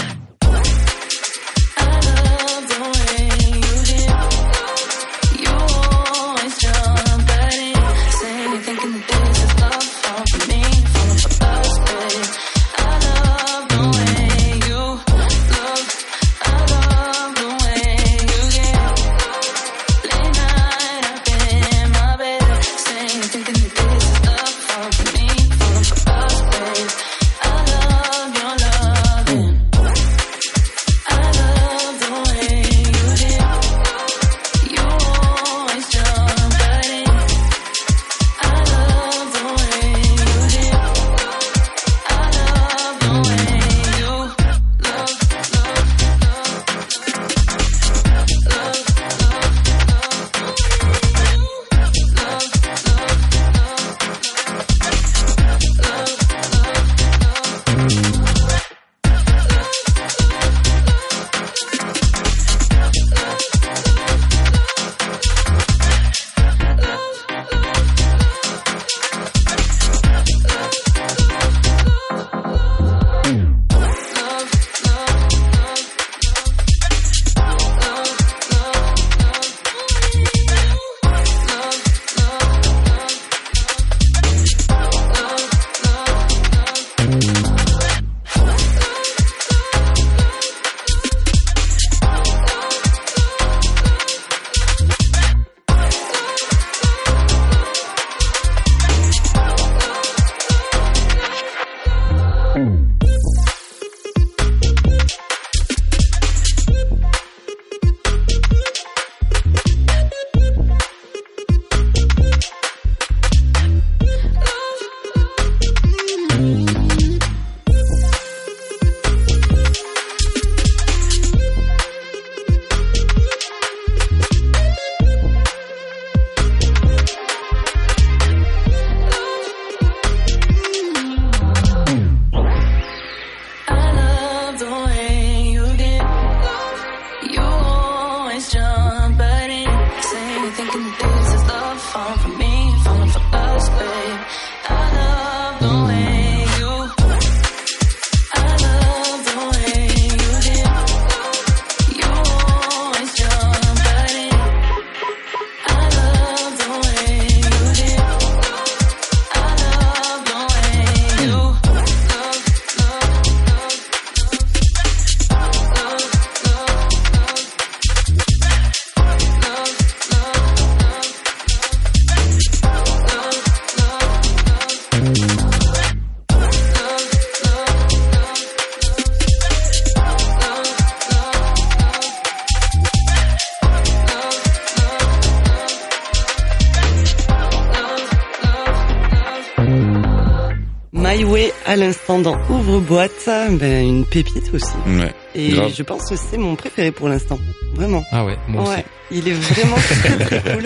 Dans 192.07 192.37
Ouvre-boîte, 192.49 193.29
ben, 193.51 193.85
une 193.87 194.05
pépite 194.05 194.53
aussi. 194.53 194.73
Ouais. 194.87 195.13
Et 195.35 195.49
Grave. 195.49 195.71
je 195.75 195.83
pense 195.83 196.09
que 196.09 196.15
c'est 196.15 196.37
mon 196.37 196.55
préféré 196.55 196.91
pour 196.91 197.09
l'instant. 197.09 197.37
Vraiment. 197.75 198.03
Ah 198.11 198.25
ouais, 198.25 198.37
moi 198.47 198.63
aussi. 198.63 198.71
Ouais. 198.71 198.85
Il 199.11 199.27
est 199.27 199.33
vraiment 199.33 199.75
très 199.75 200.25
très 200.25 200.41
cool. 200.55 200.65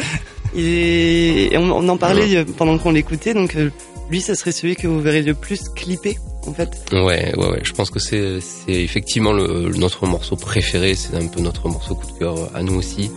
Il 0.54 0.65
est... 0.65 1.54
et 1.54 1.58
on, 1.58 1.71
on 1.75 1.89
en 1.89 1.97
parlait 1.97 2.38
euh, 2.38 2.45
pendant 2.58 2.77
qu'on 2.77 2.91
l'écoutait, 2.91 3.34
donc 3.34 3.56
euh, 3.56 3.69
lui, 4.10 4.21
ce 4.21 4.36
serait 4.36 4.51
celui 4.51 4.75
que 4.75 4.88
vous 4.88 4.99
verrez 5.01 5.21
le 5.23 5.34
plus 5.34 5.69
clippé, 5.75 6.17
en 6.45 6.54
fait. 6.54 6.69
Ouais, 6.91 7.34
ouais, 7.36 7.47
ouais. 7.49 7.60
Je 7.63 7.71
pense 7.73 7.89
que 7.89 7.99
c'est, 7.99 8.39
c'est 8.41 8.73
effectivement 8.73 9.32
le, 9.34 9.69
le- 9.69 9.77
notre 9.77 10.06
morceau 10.06 10.36
préféré. 10.36 10.93
C'est 10.95 11.15
un 11.15 11.27
peu 11.27 11.41
notre 11.41 11.67
morceau 11.69 11.95
coup 11.95 12.08
de 12.13 12.19
cœur 12.19 12.36
à 12.54 12.62
nous 12.62 12.75
aussi. 12.75 13.10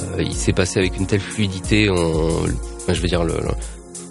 Euh, 0.00 0.22
il 0.22 0.34
s'est 0.34 0.52
passé 0.52 0.78
avec 0.80 0.96
une 0.98 1.06
telle 1.06 1.20
fluidité. 1.20 1.88
On, 1.90 2.44
enfin, 2.76 2.92
je 2.92 3.00
veux 3.00 3.08
dire, 3.08 3.22
le, 3.24 3.34
le- 3.34 3.48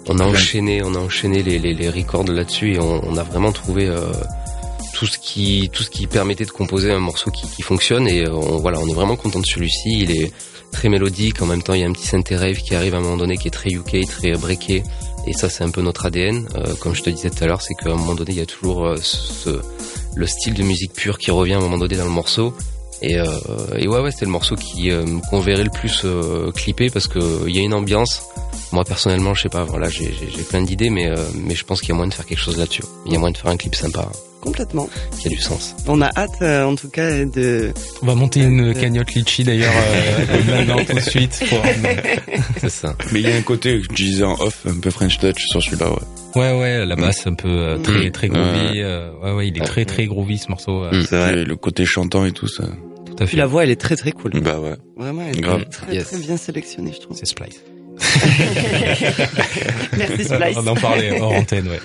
on 0.08 0.18
a 0.18 0.24
enchaîné, 0.24 0.82
on 0.82 0.94
a 0.94 0.98
enchaîné 0.98 1.42
les, 1.42 1.58
les, 1.58 1.74
les 1.74 1.90
records 1.90 2.24
là-dessus 2.24 2.74
et 2.74 2.80
on, 2.80 3.00
on 3.08 3.16
a 3.16 3.22
vraiment 3.22 3.52
trouvé 3.52 3.86
euh, 3.86 4.12
tout 4.94 5.06
ce 5.06 5.18
qui, 5.18 5.70
tout 5.72 5.82
ce 5.82 5.90
qui 5.90 6.06
permettait 6.06 6.44
de 6.44 6.50
composer 6.50 6.92
un 6.92 6.98
morceau 6.98 7.30
qui, 7.30 7.46
qui 7.48 7.62
fonctionne. 7.62 8.08
Et 8.08 8.24
euh, 8.24 8.34
on, 8.34 8.58
voilà, 8.58 8.78
on 8.80 8.88
est 8.88 8.94
vraiment 8.94 9.16
content 9.16 9.40
de 9.40 9.46
celui-ci. 9.46 10.00
Il 10.00 10.10
est 10.10 10.32
très 10.72 10.88
mélodique. 10.88 11.42
En 11.42 11.46
même 11.46 11.62
temps, 11.62 11.74
il 11.74 11.80
y 11.80 11.84
a 11.84 11.88
un 11.88 11.92
petit 11.92 12.06
synthé 12.06 12.36
rave 12.36 12.56
qui 12.56 12.74
arrive 12.74 12.94
à 12.94 12.98
un 12.98 13.02
moment 13.02 13.16
donné 13.16 13.36
qui 13.36 13.48
est 13.48 13.52
très 13.52 13.70
UK, 13.70 14.06
très 14.08 14.32
breaké. 14.32 14.82
Et 15.26 15.32
ça, 15.32 15.48
c'est 15.48 15.62
un 15.62 15.70
peu 15.70 15.82
notre 15.82 16.06
ADN. 16.06 16.48
Euh, 16.56 16.74
comme 16.80 16.94
je 16.94 17.02
te 17.02 17.10
disais 17.10 17.30
tout 17.30 17.44
à 17.44 17.46
l'heure, 17.46 17.62
c'est 17.62 17.74
qu'à 17.74 17.90
un 17.90 17.96
moment 17.96 18.14
donné, 18.14 18.32
il 18.32 18.38
y 18.38 18.42
a 18.42 18.46
toujours 18.46 18.86
euh, 18.86 18.96
ce, 19.00 19.60
le 20.16 20.26
style 20.26 20.54
de 20.54 20.62
musique 20.62 20.92
pure 20.92 21.18
qui 21.18 21.30
revient 21.30 21.54
à 21.54 21.58
un 21.58 21.60
moment 21.60 21.78
donné 21.78 21.96
dans 21.96 22.04
le 22.04 22.10
morceau. 22.10 22.54
Et, 23.02 23.18
euh, 23.18 23.26
et 23.76 23.88
ouais, 23.88 24.00
ouais, 24.00 24.12
c'est 24.12 24.24
le 24.24 24.30
morceau 24.30 24.54
qui 24.54 24.90
euh, 24.90 25.04
qu'on 25.28 25.40
verrait 25.40 25.64
le 25.64 25.70
plus 25.70 26.02
euh, 26.04 26.52
clippé 26.52 26.88
parce 26.88 27.08
que 27.08 27.48
il 27.48 27.56
y 27.56 27.58
a 27.58 27.62
une 27.62 27.74
ambiance. 27.74 28.22
Moi 28.72 28.84
personnellement, 28.84 29.34
je 29.34 29.42
sais 29.42 29.48
pas, 29.48 29.64
voilà, 29.64 29.88
j'ai 29.90 30.10
plein 30.48 30.62
d'idées, 30.62 30.88
mais 30.90 31.06
euh, 31.06 31.16
mais 31.34 31.54
je 31.54 31.64
pense 31.64 31.80
qu'il 31.80 31.90
y 31.90 31.92
a 31.92 31.94
moyen 31.94 32.08
de 32.08 32.14
faire 32.14 32.26
quelque 32.26 32.38
chose 32.40 32.56
là-dessus. 32.58 32.82
Il 33.06 33.12
y 33.12 33.16
a 33.16 33.18
moyen 33.18 33.32
de 33.32 33.36
faire 33.38 33.50
un 33.50 33.56
clip 33.56 33.74
sympa 33.74 34.08
Complètement. 34.40 34.88
qui 35.20 35.28
a 35.28 35.30
du 35.30 35.36
sens. 35.38 35.76
On 35.86 36.00
a 36.00 36.10
hâte, 36.16 36.30
euh, 36.42 36.64
en 36.64 36.74
tout 36.74 36.88
cas, 36.88 37.24
de... 37.24 37.72
On 38.02 38.06
va 38.06 38.14
monter 38.16 38.40
une 38.40 38.74
cagnotte 38.74 39.12
litchi 39.14 39.44
d'ailleurs 39.44 39.72
euh, 39.76 40.36
maintenant 40.56 40.84
tout 40.84 40.94
de 40.94 41.00
suite. 41.00 41.38
Pour... 41.48 41.60
C'est 42.60 42.68
ça. 42.70 42.96
Mais 43.12 43.20
il 43.20 43.28
y 43.28 43.32
a 43.32 43.36
un 43.36 43.42
côté 43.42 43.78
que 43.78 43.84
je 43.84 43.94
disais 43.94 44.24
en 44.24 44.32
off, 44.40 44.66
un 44.68 44.80
peu 44.80 44.90
French 44.90 45.18
touch 45.20 45.36
sur 45.48 45.62
celui-là, 45.62 45.90
ouais. 45.92 45.98
Ouais 46.34 46.58
ouais, 46.58 46.86
la 46.86 46.96
basse 46.96 47.24
un 47.26 47.34
peu 47.34 47.48
euh, 47.48 47.78
très 47.78 48.10
très 48.10 48.28
groovy. 48.28 48.48
Ouais. 48.72 48.82
euh, 48.82 49.12
ouais 49.22 49.32
ouais, 49.32 49.48
il 49.48 49.58
est 49.58 49.64
très 49.64 49.84
très 49.84 50.06
groovy 50.06 50.38
ce 50.38 50.48
morceau. 50.48 50.82
euh, 50.84 50.90
Mm. 50.92 51.06
C'est 51.08 51.16
vrai. 51.18 51.38
Et 51.40 51.44
le 51.44 51.54
côté 51.56 51.84
chantant 51.84 52.24
et 52.24 52.32
tout 52.32 52.48
ça. 52.48 52.64
Tout 53.06 53.12
à 53.12 53.26
Puis 53.26 53.32
fait. 53.32 53.36
la 53.36 53.46
voix, 53.46 53.62
elle 53.64 53.70
est 53.70 53.80
très 53.80 53.94
très 53.96 54.10
cool. 54.12 54.32
Bah 54.40 54.58
ouais. 54.58 54.74
Vraiment, 54.96 55.22
elle 55.28 55.36
est 55.38 55.40
Grave. 55.40 55.66
très 55.70 55.94
Yes. 55.94 56.08
très 56.08 56.18
bien 56.18 56.36
sélectionnée, 56.36 56.92
je 56.94 57.00
trouve. 57.00 57.16
C'est 57.16 57.26
Splice. 57.26 57.62
Merci 59.96 60.24
Splice. 60.24 60.56
On 60.56 60.66
en 60.66 60.74
parlait 60.74 61.20
hors 61.20 61.32
antenne. 61.32 61.68
Ouais. 61.68 61.80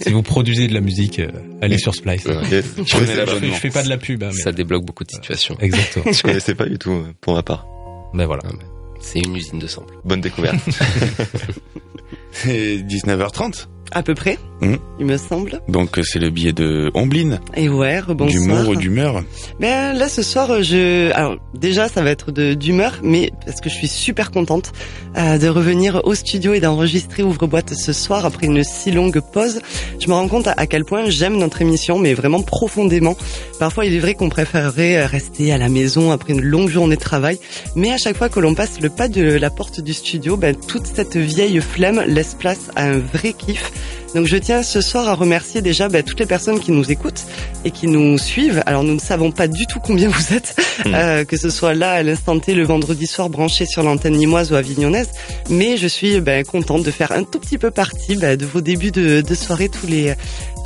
si 0.00 0.10
vous 0.12 0.22
produisez 0.22 0.68
de 0.68 0.74
la 0.74 0.80
musique, 0.80 1.18
euh, 1.18 1.28
allez 1.60 1.78
sur 1.78 1.94
Splice. 1.94 2.24
Ouais. 2.26 2.36
Yes. 2.50 2.64
Je, 2.78 2.82
Je 2.84 2.96
fais, 2.96 3.14
l'abonnement. 3.16 3.54
je 3.54 3.60
fais 3.60 3.70
pas 3.70 3.82
de 3.82 3.88
la 3.88 3.98
pub, 3.98 4.22
hein, 4.22 4.30
mais 4.34 4.40
Ça 4.40 4.52
débloque 4.52 4.84
beaucoup 4.84 5.04
de 5.04 5.10
situations. 5.10 5.56
exactement. 5.60 6.04
je 6.12 6.22
connaissais 6.22 6.54
pas 6.54 6.66
du 6.66 6.78
tout 6.78 6.90
euh, 6.92 7.12
pour 7.20 7.34
ma 7.34 7.42
part. 7.42 7.66
ben 8.14 8.26
voilà. 8.26 8.42
C'est 9.00 9.18
une 9.20 9.34
usine 9.36 9.58
de 9.58 9.66
samples. 9.66 9.94
Bonne 10.04 10.20
découverte. 10.20 10.56
Et 12.48 12.78
19h30. 12.78 13.66
À 13.94 14.02
peu 14.02 14.14
près, 14.14 14.38
Mhm. 14.62 14.78
il 15.00 15.06
me 15.06 15.16
semble. 15.18 15.60
Donc 15.68 15.98
euh, 15.98 16.02
c'est 16.04 16.18
le 16.20 16.30
billet 16.30 16.52
de 16.52 16.90
Omblin, 16.94 17.40
Et 17.56 17.68
ouais, 17.68 18.00
bonsoir. 18.08 18.28
d'humour, 18.28 18.76
d'humeur. 18.76 19.22
Ben 19.60 19.92
là 19.92 20.08
ce 20.08 20.22
soir 20.22 20.62
je 20.62 21.10
alors 21.12 21.36
déjà 21.52 21.88
ça 21.88 22.00
va 22.00 22.10
être 22.10 22.30
de 22.30 22.54
d'humeur 22.54 23.00
mais 23.02 23.32
parce 23.44 23.60
que 23.60 23.68
je 23.68 23.74
suis 23.74 23.88
super 23.88 24.30
contente 24.30 24.72
euh, 25.18 25.36
de 25.36 25.48
revenir 25.48 26.00
au 26.04 26.14
studio 26.14 26.54
et 26.54 26.60
d'enregistrer 26.60 27.22
ouvre 27.24 27.46
boîte 27.48 27.74
ce 27.74 27.92
soir 27.92 28.24
après 28.24 28.46
une 28.46 28.62
si 28.64 28.92
longue 28.92 29.20
pause. 29.32 29.60
Je 30.00 30.06
me 30.08 30.14
rends 30.14 30.28
compte 30.28 30.46
à, 30.46 30.54
à 30.56 30.66
quel 30.66 30.84
point 30.84 31.10
j'aime 31.10 31.36
notre 31.38 31.60
émission 31.60 31.98
mais 31.98 32.14
vraiment 32.14 32.40
profondément. 32.42 33.16
Parfois 33.58 33.84
il 33.84 33.94
est 33.94 33.98
vrai 34.00 34.14
qu'on 34.14 34.28
préférerait 34.28 35.04
rester 35.06 35.52
à 35.52 35.58
la 35.58 35.68
maison 35.68 36.12
après 36.12 36.32
une 36.34 36.40
longue 36.42 36.68
journée 36.70 36.96
de 36.96 37.00
travail 37.00 37.38
mais 37.74 37.92
à 37.92 37.98
chaque 37.98 38.16
fois 38.16 38.28
que 38.28 38.40
l'on 38.40 38.54
passe 38.54 38.80
le 38.80 38.88
pas 38.90 39.08
de 39.08 39.22
la 39.22 39.50
porte 39.50 39.80
du 39.80 39.92
studio 39.92 40.36
ben 40.36 40.54
toute 40.54 40.86
cette 40.86 41.16
vieille 41.16 41.60
flemme 41.60 42.02
laisse 42.06 42.34
place 42.38 42.70
à 42.76 42.84
un 42.84 42.98
vrai 42.98 43.32
kiff. 43.34 43.72
Donc 44.14 44.26
je 44.26 44.36
tiens 44.36 44.62
ce 44.62 44.80
soir 44.80 45.08
à 45.08 45.14
remercier 45.14 45.62
déjà 45.62 45.88
ben, 45.88 46.02
toutes 46.02 46.20
les 46.20 46.26
personnes 46.26 46.60
qui 46.60 46.70
nous 46.70 46.90
écoutent 46.90 47.22
et 47.64 47.70
qui 47.70 47.86
nous 47.86 48.18
suivent. 48.18 48.62
Alors 48.66 48.84
nous 48.84 48.94
ne 48.94 49.00
savons 49.00 49.30
pas 49.30 49.48
du 49.48 49.66
tout 49.66 49.80
combien 49.80 50.08
vous 50.08 50.34
êtes, 50.34 50.54
Mm. 50.86 50.94
euh, 50.94 51.24
que 51.24 51.36
ce 51.36 51.50
soit 51.50 51.74
là 51.74 51.92
à 51.92 52.02
l'instant 52.02 52.38
T 52.38 52.54
le 52.54 52.64
vendredi 52.64 53.06
soir 53.06 53.28
branché 53.28 53.66
sur 53.66 53.82
l'antenne 53.82 54.16
limoise 54.18 54.52
ou 54.52 54.54
avignonnaise, 54.54 55.10
mais 55.50 55.76
je 55.76 55.86
suis 55.86 56.20
ben, 56.20 56.44
contente 56.44 56.82
de 56.82 56.90
faire 56.90 57.12
un 57.12 57.24
tout 57.24 57.38
petit 57.38 57.58
peu 57.58 57.70
partie 57.70 58.16
ben, 58.16 58.36
de 58.36 58.46
vos 58.46 58.60
débuts 58.62 58.90
de, 58.90 59.20
de 59.20 59.34
soirée 59.34 59.68
tous 59.68 59.86
les 59.86 60.14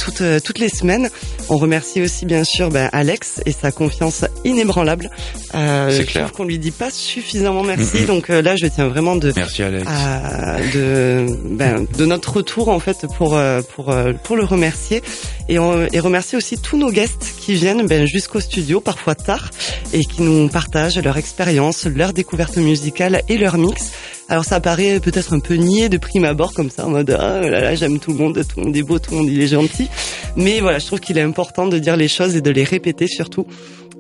toutes 0.07 0.21
euh, 0.21 0.39
toutes 0.41 0.59
les 0.61 0.69
semaines. 0.69 1.11
On 1.49 1.57
remercie 1.57 2.01
aussi 2.01 2.27
bien 2.27 2.45
sûr 2.45 2.71
ben, 2.71 2.89
Alex 2.93 3.41
et 3.47 3.53
sa 3.53 3.73
confiance 3.73 4.25
inébranlable. 4.45 5.11
Euh, 5.55 5.91
je 5.91 6.03
clair. 6.03 6.27
trouve 6.27 6.37
qu'on 6.37 6.45
lui 6.45 6.59
dit 6.59 6.71
pas 6.71 6.91
suffisamment 6.91 7.63
merci, 7.65 8.05
donc 8.07 8.31
euh, 8.31 8.41
là 8.43 8.55
je 8.57 8.67
tiens 8.67 8.87
vraiment 8.89 9.17
de 9.17 9.33
Merci 9.37 9.63
Alex. 9.63 9.85
à- 9.87 10.57
de 10.75 11.27
ben, 11.45 11.87
de 11.99 12.07
notre 12.07 12.35
retour 12.37 12.69
en 12.69 12.79
fait 12.81 13.07
pour 13.17 13.37
euh, 13.37 13.61
pour 13.75 13.91
euh, 13.93 14.13
pour 14.23 14.37
le 14.37 14.45
remercier 14.45 15.03
et, 15.49 15.59
on- 15.59 15.87
et 15.93 16.01
remercier 16.01 16.37
aussi 16.39 16.59
tous 16.59 16.77
nos 16.77 16.91
guests 16.91 17.35
qui 17.41 17.55
viennent 17.55 17.87
ben, 17.87 18.07
jusqu'au 18.07 18.41
studio 18.41 18.81
parfois 18.81 19.15
tard 19.15 19.51
et 19.93 20.01
qui 20.05 20.23
nous 20.23 20.49
partagent 20.49 20.99
leur 20.99 21.17
expérience, 21.17 21.87
leur 21.87 22.13
découverte 22.13 22.57
musicale 22.57 23.23
et 23.29 23.39
leur 23.39 23.57
mix. 23.59 23.93
Alors 24.29 24.45
ça 24.45 24.59
paraît 24.61 24.99
peut-être 24.99 25.33
un 25.35 25.39
peu 25.39 25.55
niais 25.55 25.89
de 25.89 25.99
prime 25.99 26.25
abord 26.25 26.53
comme 26.53 26.69
ça 26.71 26.85
en 26.87 26.91
mode 26.91 27.11
ah 27.19 27.41
là 27.41 27.61
là 27.61 27.75
j'aime 27.77 28.01
tout 28.01 28.11
le 28.13 28.19
monde, 28.19 28.35
tout 28.49 28.59
le 28.59 28.65
monde 28.67 28.77
est 28.77 28.83
beau, 28.83 28.99
tout 28.99 29.13
le 29.13 29.19
monde 29.19 29.29
il 29.31 29.41
est 29.41 29.47
gentil. 29.47 29.89
Mais 30.37 30.61
voilà, 30.61 30.79
je 30.81 30.87
trouve 30.87 30.99
qu'il 31.01 31.17
est 31.17 31.23
important 31.23 31.67
de 31.67 31.79
dire 31.79 31.97
les 31.97 32.09
choses 32.09 32.35
et 32.35 32.41
de 32.41 32.51
les 32.51 32.65
répéter 32.65 33.07
surtout. 33.07 33.47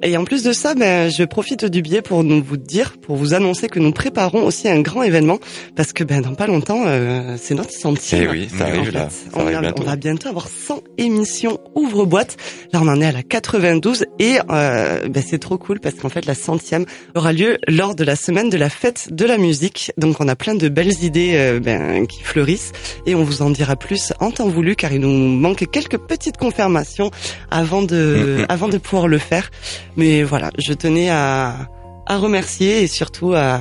Et 0.02 0.16
en 0.18 0.24
plus 0.24 0.42
de 0.42 0.52
ça, 0.52 0.74
ben, 0.74 1.10
je 1.10 1.24
profite 1.24 1.64
du 1.64 1.80
biais 1.80 2.02
pour 2.02 2.22
nous 2.22 2.42
vous 2.42 2.58
dire, 2.58 2.96
pour 3.00 3.16
vous 3.16 3.32
annoncer 3.34 3.66
que 3.68 3.78
nous 3.78 3.92
préparons 3.92 4.44
aussi 4.44 4.68
un 4.68 4.80
grand 4.80 5.02
événement, 5.02 5.38
parce 5.74 5.92
que 5.94 6.04
ben 6.04 6.20
dans 6.20 6.34
pas 6.34 6.46
longtemps, 6.46 6.84
euh, 6.86 7.36
c'est 7.40 7.54
notre 7.54 7.70
centième. 7.72 8.24
Eh 8.24 8.28
oui, 8.28 8.48
ça 8.56 8.66
arrive 8.66 8.90
là. 8.92 9.08
Ça 9.08 9.30
on, 9.34 9.40
arrive 9.46 9.56
a- 9.56 9.60
bientôt. 9.62 9.82
on 9.82 9.86
va 9.86 9.96
bientôt 9.96 10.28
avoir 10.28 10.48
100 10.48 10.82
émissions 10.98 11.58
ouvre-boîte. 11.74 12.36
Là, 12.72 12.80
on 12.82 12.88
en 12.88 13.00
est 13.00 13.06
à 13.06 13.12
la 13.12 13.22
92 13.22 14.04
et 14.18 14.36
euh, 14.50 15.08
ben, 15.08 15.22
c'est 15.26 15.38
trop 15.38 15.56
cool 15.56 15.80
parce 15.80 15.94
qu'en 15.96 16.10
fait, 16.10 16.26
la 16.26 16.34
centième 16.34 16.84
aura 17.14 17.32
lieu 17.32 17.56
lors 17.66 17.94
de 17.94 18.04
la 18.04 18.16
semaine 18.16 18.50
de 18.50 18.58
la 18.58 18.68
fête 18.68 19.08
de 19.12 19.24
la 19.24 19.38
musique. 19.38 19.92
Donc, 19.96 20.20
on 20.20 20.28
a 20.28 20.36
plein 20.36 20.54
de 20.54 20.68
belles 20.68 21.02
idées 21.02 21.32
euh, 21.34 21.58
ben, 21.58 22.06
qui 22.06 22.22
fleurissent 22.22 22.72
et 23.06 23.14
on 23.14 23.24
vous 23.24 23.40
en 23.40 23.48
dira 23.50 23.76
plus 23.76 24.12
en 24.20 24.30
temps 24.30 24.48
voulu 24.48 24.76
car 24.76 24.92
il 24.92 25.00
nous 25.00 25.08
manque 25.08 25.64
quelques 25.72 25.98
petites 25.98 26.36
confirmations 26.36 27.10
avant 27.50 27.80
de, 27.82 28.44
avant 28.50 28.68
de 28.68 28.76
pouvoir 28.76 29.08
le 29.08 29.18
faire. 29.18 29.50
Mais 29.96 30.22
voilà, 30.22 30.50
je 30.58 30.72
tenais 30.72 31.08
à, 31.10 31.68
à 32.06 32.18
remercier 32.18 32.82
et 32.82 32.86
surtout 32.86 33.32
à, 33.34 33.60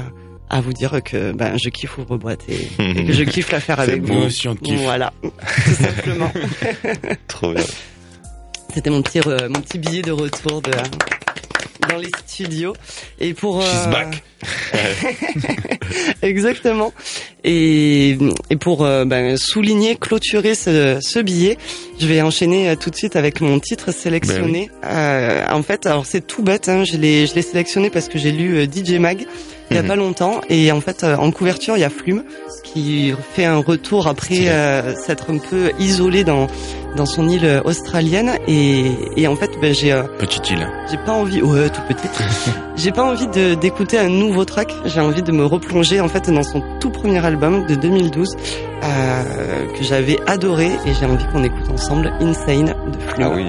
à 0.49 0.61
vous 0.61 0.73
dire 0.73 1.01
que 1.03 1.31
ben, 1.31 1.57
je 1.63 1.69
kiffe 1.69 1.97
ouvre-boîte 1.97 2.41
et, 2.49 2.69
et 2.79 3.05
que 3.05 3.13
je 3.13 3.23
kiffe 3.33 3.51
la 3.51 3.59
faire 3.59 3.79
avec 3.79 4.01
vous. 4.03 4.23
aussi 4.25 4.47
on 4.47 4.55
kiffe. 4.55 4.81
Voilà, 4.81 5.13
tout 5.23 5.71
simplement. 5.73 6.31
Trop 7.27 7.53
bien. 7.53 7.63
C'était 8.73 8.89
mon 8.89 9.01
petit 9.01 9.19
re- 9.21 9.47
mon 9.47 9.61
petit 9.61 9.77
billet 9.79 10.01
de 10.01 10.11
retour 10.11 10.61
de 10.61 10.71
dans 11.89 11.97
les 11.97 12.11
studios. 12.25 12.73
Et 13.19 13.33
pour 13.33 13.61
She's 13.61 13.87
euh, 13.87 13.91
back. 13.91 14.23
exactement. 16.21 16.93
Et 17.43 18.17
et 18.49 18.55
pour 18.55 18.83
euh, 18.83 19.05
ben, 19.05 19.37
souligner 19.37 19.95
clôturer 19.95 20.55
ce, 20.55 20.99
ce 21.01 21.19
billet 21.19 21.57
je 21.99 22.07
vais 22.07 22.21
enchaîner 22.21 22.69
euh, 22.69 22.75
tout 22.75 22.89
de 22.89 22.95
suite 22.95 23.15
avec 23.15 23.41
mon 23.41 23.59
titre 23.59 23.91
sélectionné. 23.91 24.69
Euh, 24.83 25.45
en 25.49 25.63
fait 25.63 25.85
alors 25.85 26.05
c'est 26.05 26.25
tout 26.25 26.43
bête 26.43 26.69
hein, 26.69 26.83
je 26.83 26.97
l'ai 26.97 27.27
je 27.27 27.35
l'ai 27.35 27.41
sélectionné 27.41 27.89
parce 27.89 28.07
que 28.07 28.17
j'ai 28.17 28.31
lu 28.31 28.63
DJ 28.65 28.93
Mag 28.99 29.25
il 29.71 29.75
y 29.77 29.79
a 29.79 29.83
pas 29.83 29.95
longtemps. 29.95 30.41
Et 30.49 30.71
en 30.71 30.81
fait 30.81 31.03
euh, 31.03 31.15
en 31.15 31.31
couverture 31.31 31.77
il 31.77 31.81
y 31.81 31.83
a 31.83 31.89
Flume 31.89 32.23
qui 32.63 33.13
fait 33.33 33.45
un 33.45 33.57
retour 33.57 34.07
après 34.07 34.47
euh, 34.49 34.95
s'être 34.95 35.31
un 35.31 35.37
peu 35.37 35.71
isolé 35.79 36.23
dans 36.23 36.47
dans 36.95 37.05
son 37.05 37.27
île 37.27 37.61
australienne. 37.65 38.31
Et, 38.47 38.91
et 39.17 39.27
en 39.27 39.35
fait 39.35 39.51
ben, 39.61 39.73
j'ai 39.73 39.91
euh, 39.91 40.03
Petite 40.19 40.49
île. 40.49 40.67
j'ai 40.89 40.97
pas 40.97 41.11
envie 41.13 41.41
ouais 41.41 41.69
tout 41.69 41.81
petite 41.87 42.11
j'ai 42.75 42.91
pas 42.91 43.03
envie 43.03 43.27
de 43.27 43.55
d'écouter 43.55 43.97
un 43.97 44.09
nouveau 44.09 44.45
track. 44.45 44.73
J'ai 44.85 45.01
envie 45.01 45.23
de 45.23 45.31
me 45.31 45.45
replonger 45.45 45.99
en 45.99 46.07
fait 46.07 46.29
dans 46.29 46.43
son 46.43 46.61
tout 46.79 46.89
premier 46.89 47.23
album 47.25 47.65
de 47.65 47.75
2012 47.75 48.35
euh, 48.83 49.65
que 49.77 49.83
j'avais 49.83 50.17
adoré. 50.27 50.67
Et 50.85 50.93
j'ai 50.99 51.05
envie 51.05 51.25
qu'on 51.31 51.43
écoute 51.43 51.69
ensemble 51.71 52.13
Insane 52.21 52.75
de 52.91 52.99
Flume. 52.99 53.27
Ah 53.27 53.31
oui. 53.35 53.45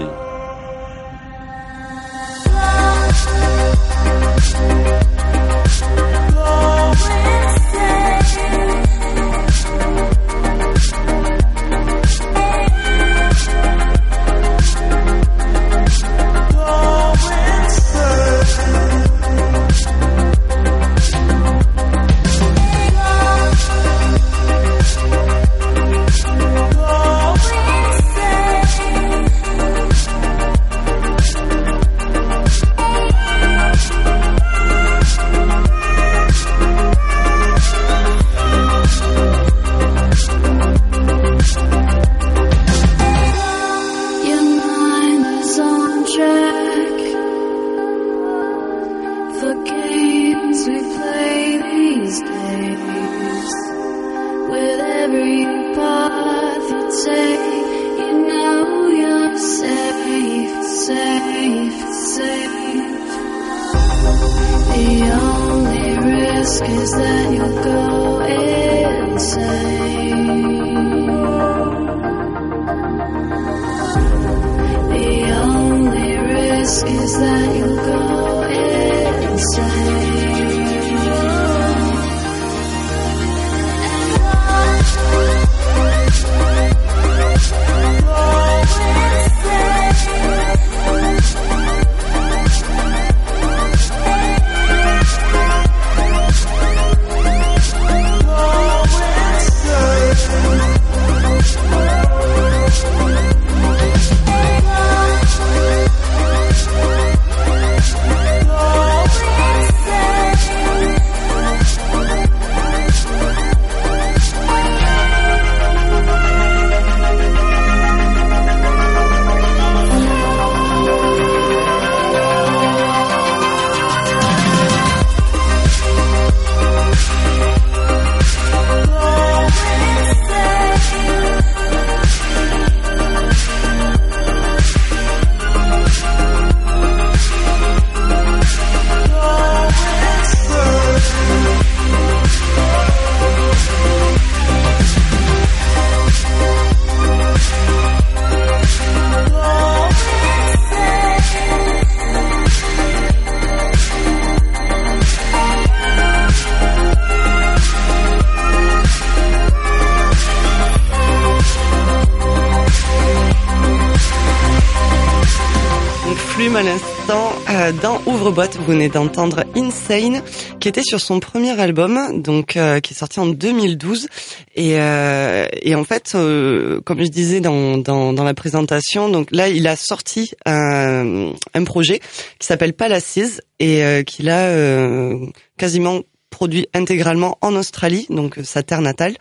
Euh, 167.09 167.72
dans 167.82 168.00
Ouvre-boîte, 168.07 168.57
vous 168.57 168.64
venez 168.64 168.88
d'entendre 168.88 169.44
Insane 169.54 170.22
qui 170.59 170.68
était 170.68 170.82
sur 170.82 171.00
son 171.00 171.20
premier 171.20 171.59
album, 171.61 172.20
donc 172.20 172.57
euh, 172.57 172.80
qui 172.80 172.94
est 172.94 172.96
sorti 172.96 173.20
en 173.20 173.26
2012 173.26 174.09
et, 174.57 174.80
euh, 174.80 175.46
et 175.62 175.76
en 175.76 175.84
fait, 175.84 176.12
euh, 176.16 176.80
comme 176.80 176.98
je 176.98 177.09
disais 177.09 177.40
dans, 177.40 177.78
dans, 177.78 178.12
dans 178.12 178.24
la 178.24 178.34
présentation, 178.34 179.09
donc 179.09 179.28
là 179.30 179.48
il 179.48 179.68
a 179.68 179.76
sorti 179.76 180.32
un, 180.46 181.32
un 181.54 181.64
projet 181.64 182.00
qui 182.40 182.46
s'appelle 182.46 182.72
Palaces 182.72 183.40
et 183.61 184.02
qu'il 184.04 184.28
a 184.28 185.12
quasiment 185.57 186.00
produit 186.30 186.66
intégralement 186.74 187.38
en 187.40 187.54
Australie, 187.54 188.07
donc 188.11 188.38
sa 188.42 188.64
terre 188.64 188.80
natale. 188.80 189.14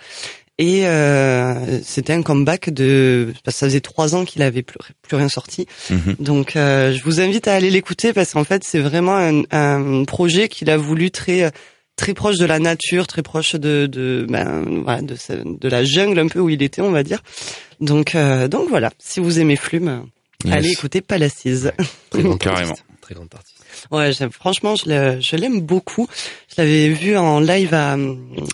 Et 0.58 0.88
euh, 0.88 1.82
c'était 1.84 2.14
un 2.14 2.22
comeback 2.22 2.70
de 2.70 3.34
parce 3.44 3.56
que 3.56 3.60
ça 3.60 3.66
faisait 3.68 3.82
trois 3.82 4.16
ans 4.16 4.24
qu'il 4.24 4.42
avait 4.42 4.62
plus, 4.64 4.78
plus 5.02 5.18
rien 5.18 5.28
sorti. 5.28 5.68
Mhm. 5.90 6.16
Donc 6.20 6.56
euh, 6.56 6.94
je 6.94 7.04
vous 7.04 7.20
invite 7.20 7.48
à 7.50 7.56
aller 7.56 7.70
l'écouter 7.70 8.14
parce 8.14 8.32
qu'en 8.34 8.46
fait 8.46 8.64
c'est 8.64 8.80
vraiment 8.80 9.18
un, 9.18 9.44
un 9.52 10.06
projet 10.06 10.48
qu'il 10.48 10.70
a 10.70 10.78
voulu 10.78 11.12
très 11.12 11.52
très 11.98 12.14
proche 12.14 12.38
de 12.38 12.46
la 12.46 12.60
nature, 12.60 13.06
très 13.06 13.22
proche 13.22 13.56
de 13.56 13.86
de 13.86 14.26
ben, 14.30 14.64
voilà, 14.84 15.02
de, 15.02 15.68
la 15.68 15.84
jungle 15.84 16.20
un 16.20 16.28
peu 16.30 16.40
où 16.40 16.50
il 16.50 16.64
était 16.64 16.82
on 16.82 16.92
va 16.92 17.04
dire. 17.04 17.22
Donc 17.82 18.16
euh, 18.16 18.48
donc 18.48 18.70
voilà, 18.70 18.92
si 18.98 19.20
vous 19.20 19.40
aimez 19.40 19.58
Flume, 19.58 20.06
Yes. 20.44 20.54
allez 20.54 20.70
écouter 20.70 21.02
Palaces. 21.02 21.72
Très 22.10 22.22
grand 22.22 22.38
Carrément. 22.38 22.76
Très 23.02 23.16
grand 23.16 23.34
artiste. 23.34 23.55
Ouais, 23.92 24.12
franchement, 24.32 24.76
je 24.76 24.86
l'ai- 24.90 25.22
je 25.22 25.36
l'aime 25.36 25.62
beaucoup. 25.62 26.08
Je 26.50 26.62
l'avais 26.62 26.90
vu 26.90 27.18
en 27.18 27.40
live 27.40 27.74
à, 27.74 27.98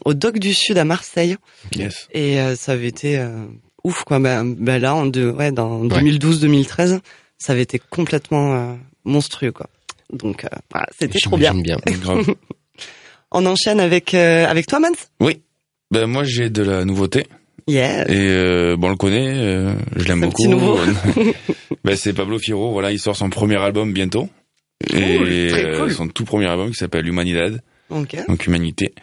au 0.05 0.13
Doc 0.13 0.39
du 0.39 0.53
Sud 0.53 0.77
à 0.77 0.85
Marseille 0.85 1.35
Yes. 1.75 2.07
et 2.13 2.39
euh, 2.39 2.55
ça 2.55 2.73
avait 2.73 2.87
été 2.87 3.17
euh, 3.17 3.45
ouf 3.83 4.03
quoi. 4.03 4.19
Ben, 4.19 4.45
ben 4.57 4.81
là, 4.81 4.95
en 4.95 5.05
deux, 5.05 5.29
ouais, 5.31 5.51
dans 5.51 5.81
Ouais. 5.81 5.87
2012-2013, 6.01 6.99
ça 7.37 7.53
avait 7.53 7.61
été 7.63 7.79
complètement 7.79 8.53
euh, 8.55 8.73
monstrueux 9.05 9.51
quoi. 9.51 9.67
Donc 10.11 10.43
euh, 10.45 10.49
voilà, 10.71 10.87
c'était 10.99 11.19
trop 11.19 11.37
bien. 11.37 11.53
Bien. 11.53 11.77
Grave. 12.01 12.25
On 13.31 13.45
enchaîne 13.45 13.79
avec 13.79 14.13
euh, 14.13 14.45
avec 14.45 14.67
toi, 14.67 14.79
Mans. 14.79 15.33
Ben 15.91 16.05
moi 16.07 16.23
j'ai 16.23 16.49
de 16.49 16.63
la 16.63 16.85
nouveauté 16.85 17.27
Yeah. 17.67 18.09
et 18.09 18.15
euh, 18.29 18.75
bon 18.75 18.87
on 18.87 18.89
le 18.89 18.95
connaît, 18.95 19.33
euh, 19.35 19.73
je 19.95 20.05
l'aime 20.07 20.21
beaucoup. 20.21 20.33
petit 20.43 20.47
nouveau. 20.49 20.79
ben 21.85 21.95
c'est 21.95 22.11
Pablo 22.11 22.39
Fierro, 22.39 22.71
voilà 22.71 22.91
il 22.91 22.99
sort 22.99 23.15
son 23.15 23.29
premier 23.29 23.57
album 23.57 23.93
bientôt 23.93 24.27
et 24.93 25.17
Cool, 25.17 25.27
euh, 25.31 25.79
cool. 25.79 25.91
son 25.93 26.07
tout 26.07 26.25
premier 26.25 26.47
album 26.47 26.69
qui 26.69 26.75
s'appelle 26.77 27.07
Humanidad, 27.07 27.61
Ok. 27.89 28.15
donc 28.27 28.45
humanité. 28.47 28.93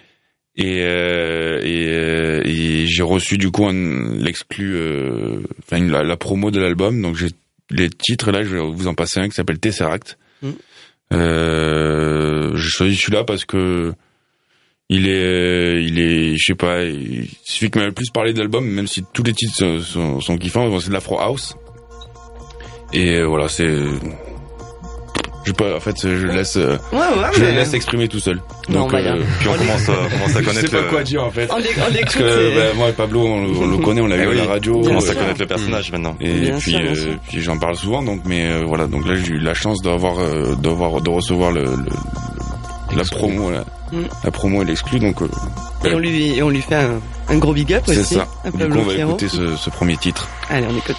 Et, 0.56 0.80
euh, 0.82 1.60
et, 1.62 1.86
euh, 1.88 2.42
et 2.44 2.86
j'ai 2.86 3.02
reçu 3.02 3.38
du 3.38 3.50
coup 3.50 3.66
un- 3.66 4.16
l'exclu, 4.16 4.74
euh, 4.74 5.40
enfin 5.62 5.80
la, 5.84 6.02
la 6.02 6.16
promo 6.16 6.50
de 6.50 6.58
l'album, 6.60 7.00
donc 7.00 7.16
j'ai 7.16 7.28
les 7.70 7.88
titres 7.90 8.32
là, 8.32 8.42
je 8.42 8.56
vais 8.56 8.60
vous 8.62 8.86
en 8.88 8.94
passer 8.94 9.20
un 9.20 9.28
qui 9.28 9.34
s'appelle 9.36 9.58
Tesseract. 9.60 10.18
Mm. 10.42 10.50
Euh, 11.12 12.56
j'ai 12.56 12.68
choisi 12.68 12.96
celui-là 12.96 13.24
parce 13.24 13.44
que 13.44 13.92
il 14.90 15.06
est, 15.08 15.84
il 15.84 15.98
est, 16.00 16.32
je 16.36 16.44
sais 16.44 16.54
pas, 16.54 16.82
il, 16.84 17.28
celui 17.44 17.70
qui 17.70 17.78
m'a 17.78 17.84
le 17.86 17.92
plus 17.92 18.10
parlé 18.10 18.32
de 18.32 18.38
l'album, 18.38 18.66
même 18.66 18.86
si 18.86 19.04
tous 19.12 19.22
les 19.22 19.34
titres 19.34 19.54
sont, 19.54 19.80
sont, 19.80 20.20
sont 20.20 20.38
kiffants, 20.38 20.68
bon, 20.68 20.80
c'est 20.80 20.88
de 20.88 20.94
l'Afro 20.94 21.18
House. 21.20 21.56
Et 22.94 23.16
euh, 23.18 23.24
voilà, 23.26 23.48
c'est, 23.48 23.68
je 25.48 25.52
sais 25.64 25.70
pas, 25.70 25.76
en 25.76 25.80
fait, 25.80 25.96
je 26.02 26.26
laisse, 26.26 26.56
euh, 26.56 26.76
Ouais, 26.92 26.98
ouais, 26.98 27.04
je 27.34 27.40
mais- 27.40 27.52
laisse 27.52 27.72
exprimer 27.74 28.08
tout 28.08 28.18
seul. 28.20 28.40
Non, 28.68 28.80
Donc, 28.80 28.94
a- 28.94 28.98
euh, 28.98 29.22
Puis 29.40 29.48
on 29.48 29.54
commence 29.54 29.88
à, 29.88 29.92
on 29.92 30.08
commence 30.10 30.36
à 30.36 30.40
je 30.42 30.44
sais 30.44 30.44
connaître 30.44 30.70
pas 30.70 30.80
le, 30.82 30.88
quoi 30.88 31.02
dire 31.02 31.24
en 31.24 31.30
fait. 31.30 31.48
On 31.50 31.56
on. 31.56 31.60
Parce 32.02 32.14
que 32.16 32.22
et- 32.52 32.54
bah, 32.54 32.62
moi 32.76 32.88
et 32.90 32.92
Pablo, 32.92 33.20
on, 33.26 33.42
le- 33.44 33.58
on 33.58 33.66
le 33.66 33.76
connaît, 33.78 34.00
on 34.00 34.06
l'a 34.06 34.16
vu 34.16 34.26
oui. 34.28 34.40
à 34.40 34.44
la 34.44 34.50
radio. 34.50 34.78
on 34.78 34.84
commence 34.84 35.08
à 35.08 35.14
connaître 35.14 35.40
le 35.40 35.46
personnage 35.46 35.90
maintenant. 35.92 36.16
Et 36.20 36.32
Bien 36.32 36.58
puis, 36.58 36.76
euh, 36.76 37.14
puis 37.28 37.40
j'en 37.40 37.58
parle 37.58 37.76
souvent, 37.76 38.02
donc 38.02 38.22
mais 38.24 38.46
euh, 38.46 38.64
voilà, 38.66 38.86
donc 38.86 39.06
là 39.06 39.16
j'ai 39.16 39.32
eu 39.34 39.38
la 39.38 39.54
chance 39.54 39.80
d'avoir, 39.82 40.18
euh, 40.18 40.54
d'avoir, 40.56 41.00
de 41.00 41.10
recevoir 41.10 41.50
le, 41.52 41.64
le- 41.64 41.70
la 42.94 43.00
Exclu. 43.00 43.18
promo, 43.18 43.50
la, 43.50 43.64
Mm. 43.92 44.02
la 44.24 44.30
promo 44.30 44.62
et 44.62 44.64
l'exclu, 44.66 44.98
donc 44.98 45.22
euh, 45.22 45.28
Et 45.84 45.94
on 45.94 45.98
lui 45.98 46.36
et 46.36 46.42
on 46.42 46.50
lui 46.50 46.60
fait 46.62 46.74
un, 46.74 47.00
un 47.28 47.36
gros 47.38 47.52
big 47.54 47.72
up 47.72 47.82
c'est 47.86 47.98
aussi. 47.98 48.14
ça. 48.16 48.26
à 48.44 48.50
Du 48.50 48.58
coup, 48.68 48.78
on 48.78 48.82
va 48.82 48.94
écouter 48.94 49.28
ce, 49.28 49.56
ce 49.56 49.70
premier 49.70 49.96
titre. 49.96 50.28
Allez, 50.50 50.66
on 50.70 50.76
écoute. 50.76 50.96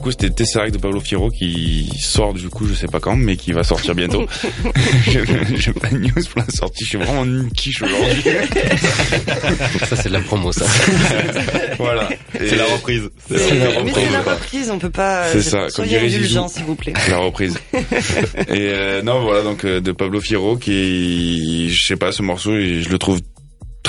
Du 0.00 0.04
coup, 0.04 0.12
c'était 0.12 0.30
Tesseract 0.30 0.72
de 0.72 0.78
Pablo 0.78 0.98
Fierro 0.98 1.28
qui 1.28 1.90
sort, 1.98 2.32
du 2.32 2.48
coup, 2.48 2.66
je 2.66 2.72
sais 2.72 2.86
pas 2.86 3.00
quand, 3.00 3.16
mais 3.16 3.36
qui 3.36 3.52
va 3.52 3.62
sortir 3.62 3.94
bientôt. 3.94 4.24
J'ai 5.56 5.74
pas 5.74 5.88
de 5.90 5.98
news 5.98 6.10
pour 6.14 6.40
la 6.40 6.46
sortie, 6.48 6.84
je 6.84 6.88
suis 6.88 6.98
vraiment 6.98 7.26
une 7.26 7.50
quiche 7.50 7.82
aujourd'hui. 7.82 8.22
Ça, 9.90 9.96
c'est 9.96 10.08
de 10.08 10.14
la 10.14 10.20
promo, 10.20 10.52
ça. 10.52 10.64
voilà. 11.78 12.08
C'est 12.32 12.56
la 12.56 12.64
reprise. 12.64 13.10
C'est 13.28 13.58
la 13.58 13.66
mais 13.66 13.76
reprise. 13.76 13.94
c'est 13.94 14.10
la 14.10 14.22
reprise, 14.22 14.70
on 14.70 14.78
peut 14.78 14.88
pas. 14.88 15.28
C'est 15.32 15.42
ça, 15.42 15.58
comme 15.58 15.70
Soyez 15.70 15.90
dirait 15.98 16.06
indulgents, 16.06 16.48
Zizou. 16.48 16.56
s'il 16.56 16.66
vous 16.66 16.74
plaît. 16.76 16.94
la 17.10 17.18
reprise. 17.18 17.58
Et 17.74 18.70
euh, 18.72 19.02
non, 19.02 19.20
voilà, 19.22 19.42
donc 19.42 19.66
euh, 19.66 19.82
de 19.82 19.92
Pablo 19.92 20.20
Fierro 20.22 20.56
qui, 20.56 21.70
je 21.70 21.86
sais 21.86 21.96
pas, 21.96 22.10
ce 22.10 22.22
morceau, 22.22 22.52
je 22.52 22.88
le 22.88 22.98
trouve 22.98 23.20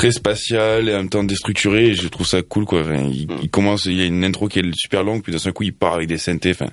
très 0.02 0.12
spatial 0.12 0.90
et 0.90 0.94
en 0.94 0.98
même 0.98 1.10
temps 1.10 1.24
déstructuré 1.24 1.88
et 1.88 1.94
je 1.94 2.08
trouve 2.08 2.26
ça 2.28 2.42
cool 2.42 2.66
quoi. 2.66 2.82
Enfin, 2.82 3.08
il, 3.12 3.28
il 3.42 3.50
commence, 3.50 3.86
il 3.86 3.96
y 3.98 4.02
a 4.02 4.06
une 4.06 4.24
intro 4.24 4.48
qui 4.48 4.60
est 4.60 4.74
super 4.74 5.04
longue 5.04 5.22
puis 5.24 5.32
d'un 5.32 5.38
seul 5.40 5.54
coup 5.54 5.64
il 5.64 5.74
part 5.74 5.94
avec 5.96 6.08
des 6.08 6.18
synthés. 6.18 6.52
Enfin, 6.52 6.70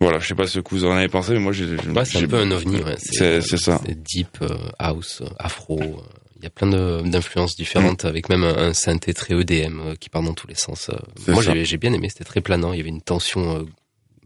voilà, 0.00 0.18
je 0.18 0.26
sais 0.26 0.34
pas 0.34 0.46
ce 0.46 0.58
que 0.60 0.70
vous 0.70 0.84
en 0.84 0.92
avez 0.92 1.08
pensé, 1.08 1.32
mais 1.32 1.38
moi 1.38 1.52
j'ai. 1.52 1.64
Ouais, 1.66 2.04
c'est 2.04 2.18
un 2.24 2.26
peu 2.26 2.36
un 2.38 2.50
ovni, 2.50 2.76
ouais. 2.82 2.96
C'est 2.98 3.40
c'est 3.40 3.56
ça. 3.56 3.80
C'est 3.86 4.02
deep, 4.02 4.38
euh, 4.42 4.48
house, 4.78 5.20
euh, 5.22 5.28
afro. 5.38 5.80
euh, 5.80 5.84
Il 6.38 6.42
y 6.42 6.46
a 6.46 6.50
plein 6.50 6.66
d'influences 7.04 7.54
différentes 7.54 8.04
avec 8.04 8.28
même 8.28 8.42
un, 8.42 8.56
un 8.56 8.72
synthé 8.72 9.14
très 9.14 9.34
EDM 9.34 9.78
euh, 9.80 9.94
qui 9.94 10.08
part 10.08 10.22
dans 10.22 10.34
tous 10.34 10.48
les 10.48 10.56
sens. 10.56 10.90
euh. 10.90 11.32
Moi, 11.32 11.40
j'ai 11.62 11.76
bien 11.76 11.92
aimé, 11.92 12.08
c'était 12.08 12.24
très 12.24 12.40
planant. 12.40 12.72
Il 12.72 12.78
y 12.78 12.80
avait 12.80 12.88
une 12.88 13.02
tension 13.02 13.58
euh, 13.58 13.62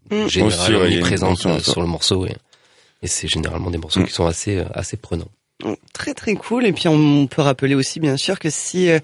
Mm. 0.09 0.29
générale, 0.29 0.61
Aussi, 0.63 0.71
ouais, 0.71 0.87
omniprésente 0.87 1.31
tension, 1.31 1.51
euh, 1.57 1.59
sur 1.59 1.81
le 1.83 1.89
morceau. 1.89 2.27
Et, 2.27 2.37
et 3.03 3.09
c'est 3.09 3.27
généralement 3.29 3.71
des 3.73 3.77
morceaux 3.79 4.01
Mm. 4.01 4.07
qui 4.07 4.13
sont 4.13 4.25
assez, 4.27 4.57
euh, 4.59 4.65
assez 4.73 4.97
prenants. 4.97 5.29
Très 5.95 6.13
très 6.13 6.35
cool 6.35 6.67
et 6.67 6.73
puis 6.73 6.87
on 6.87 7.27
peut 7.27 7.41
rappeler 7.41 7.75
aussi 7.75 7.99
bien 7.99 8.19
sûr 8.19 8.39
que 8.39 8.51
si 8.51 8.91
euh, 8.91 8.99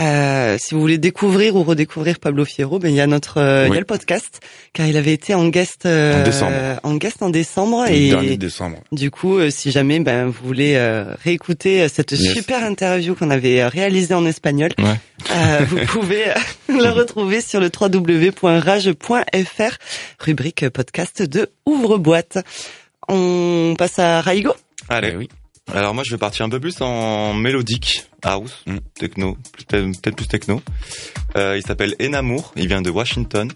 euh, 0.00 0.56
si 0.58 0.74
vous 0.74 0.80
voulez 0.80 0.96
découvrir 0.96 1.54
ou 1.54 1.62
redécouvrir 1.64 2.18
Pablo 2.18 2.46
Fierro, 2.46 2.78
ben 2.78 2.88
il 2.88 2.94
y 2.94 3.00
a 3.02 3.06
notre 3.06 3.36
euh, 3.36 3.66
il 3.68 3.74
y 3.74 3.76
a 3.76 3.80
le 3.80 3.84
podcast 3.84 4.40
car 4.72 4.86
il 4.86 4.96
avait 4.96 5.12
été 5.12 5.34
en 5.34 5.46
guest 5.48 5.84
euh, 5.84 6.18
En 6.22 6.24
décembre. 6.24 6.56
en 6.82 6.94
guest 6.96 7.22
en 7.22 7.28
décembre 7.28 7.84
Le 7.90 8.08
dernier 8.08 8.32
et 8.32 8.36
décembre. 8.38 8.78
du 8.90 9.10
coup 9.10 9.36
euh, 9.36 9.50
si 9.50 9.70
jamais 9.70 10.00
ben 10.00 10.24
vous 10.28 10.46
voulez 10.46 10.76
euh, 10.76 11.12
réécouter 11.22 11.86
cette 11.90 12.12
Yes. 12.12 12.32
super 12.32 12.64
interview 12.64 13.14
qu'on 13.14 13.28
avait 13.30 13.66
réalisée 13.66 14.14
en 14.14 14.24
espagnol, 14.24 14.70
Ouais. 14.78 14.98
euh, 15.30 15.58
vous 15.68 15.76
pouvez 15.88 16.24
le 16.70 16.88
retrouver 16.90 17.42
sur 17.42 17.60
le 17.60 17.68
www.rage.fr 17.78 19.76
rubrique 20.20 20.68
podcast 20.70 21.20
de 21.22 21.50
Ouvre-boîte. 21.66 22.38
On 23.08 23.74
passe 23.76 23.98
à 23.98 24.22
Raigo? 24.22 24.54
Allez. 24.88 25.10
Eh 25.12 25.16
oui. 25.16 25.28
Alors 25.74 25.94
moi 25.94 26.02
je 26.04 26.10
vais 26.10 26.18
partir 26.18 26.44
un 26.46 26.48
peu 26.48 26.60
plus 26.60 26.80
en 26.80 27.34
mélodique, 27.34 28.04
house, 28.22 28.62
Mm. 28.66 28.78
techno, 28.98 29.36
peut-être 29.68 30.16
plus 30.16 30.26
techno. 30.26 30.62
Euh, 31.36 31.56
il 31.58 31.62
s'appelle 31.66 31.94
Enamour, 32.00 32.52
il 32.56 32.68
vient 32.68 32.82
de 32.82 32.90
Washington. 32.90 33.50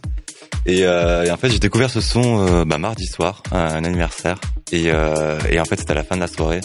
Et, 0.66 0.84
euh, 0.84 1.24
et 1.24 1.30
en 1.30 1.36
fait 1.36 1.50
j'ai 1.50 1.58
découvert 1.58 1.90
ce 1.90 2.00
son 2.00 2.46
euh, 2.46 2.64
bah, 2.64 2.78
mardi 2.78 3.06
soir, 3.06 3.42
à 3.50 3.74
un 3.76 3.84
anniversaire. 3.84 4.38
Et, 4.70 4.90
euh, 4.92 5.38
et 5.50 5.58
en 5.58 5.64
fait 5.64 5.76
c'était 5.78 5.92
à 5.92 5.94
la 5.94 6.04
fin 6.04 6.14
de 6.16 6.20
la 6.20 6.26
soirée, 6.28 6.60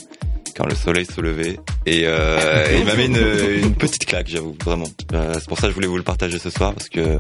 quand 0.58 0.66
le 0.66 0.76
soleil 0.76 1.05
se 1.05 1.22
levait. 1.22 1.60
Et, 1.86 2.01
euh, 2.05 2.66
et 2.72 2.80
il 2.80 2.86
m'a 2.86 2.95
mis 2.95 3.05
une, 3.05 3.64
une 3.64 3.76
petite 3.76 4.05
claque, 4.05 4.28
j'avoue, 4.28 4.55
vraiment. 4.66 4.88
Euh, 5.14 5.34
c'est 5.36 5.47
pour 5.47 5.58
ça 5.58 5.64
que 5.68 5.70
je 5.70 5.76
voulais 5.76 5.88
vous 5.88 5.97
le 5.97 6.03
partager 6.03 6.39
ce 6.39 6.49
soir, 6.49 6.74
parce 6.74 6.89
que 6.89 7.20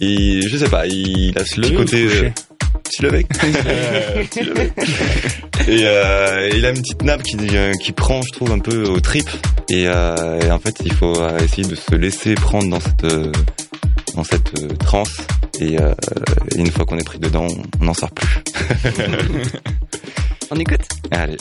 il, 0.00 0.48
je 0.48 0.56
sais 0.56 0.68
pas, 0.68 0.86
il 0.86 1.36
a 1.38 1.44
ce 1.44 1.60
petit 1.60 1.74
côté... 1.74 2.08
petit 2.82 3.02
levé. 3.02 3.24
Petit 3.24 4.42
levé. 4.42 4.72
Et 5.68 5.82
euh, 5.84 6.50
il 6.54 6.64
a 6.64 6.70
une 6.70 6.80
petite 6.80 7.02
nappe 7.02 7.22
qui, 7.22 7.36
qui 7.82 7.92
prend, 7.92 8.22
je 8.22 8.32
trouve, 8.32 8.50
un 8.50 8.58
peu 8.58 8.84
au 8.84 9.00
trip. 9.00 9.28
Et, 9.68 9.84
euh, 9.86 10.40
et 10.40 10.50
en 10.50 10.58
fait, 10.58 10.76
il 10.84 10.92
faut 10.92 11.20
euh, 11.20 11.38
essayer 11.38 11.68
de 11.68 11.74
se 11.74 11.94
laisser 11.94 12.34
prendre 12.34 12.68
dans 12.68 12.80
cette 12.80 13.04
euh, 13.04 13.30
dans 14.14 14.24
cette 14.24 14.58
euh, 14.60 14.68
transe. 14.76 15.18
Et, 15.60 15.78
euh, 15.80 15.94
et 16.54 16.58
une 16.58 16.70
fois 16.70 16.84
qu'on 16.84 16.98
est 16.98 17.04
pris 17.04 17.18
dedans, 17.18 17.46
on 17.80 17.84
n'en 17.84 17.94
sort 17.94 18.10
plus. 18.10 18.42
On 20.50 20.56
écoute? 20.56 20.82
Allez. 21.10 21.38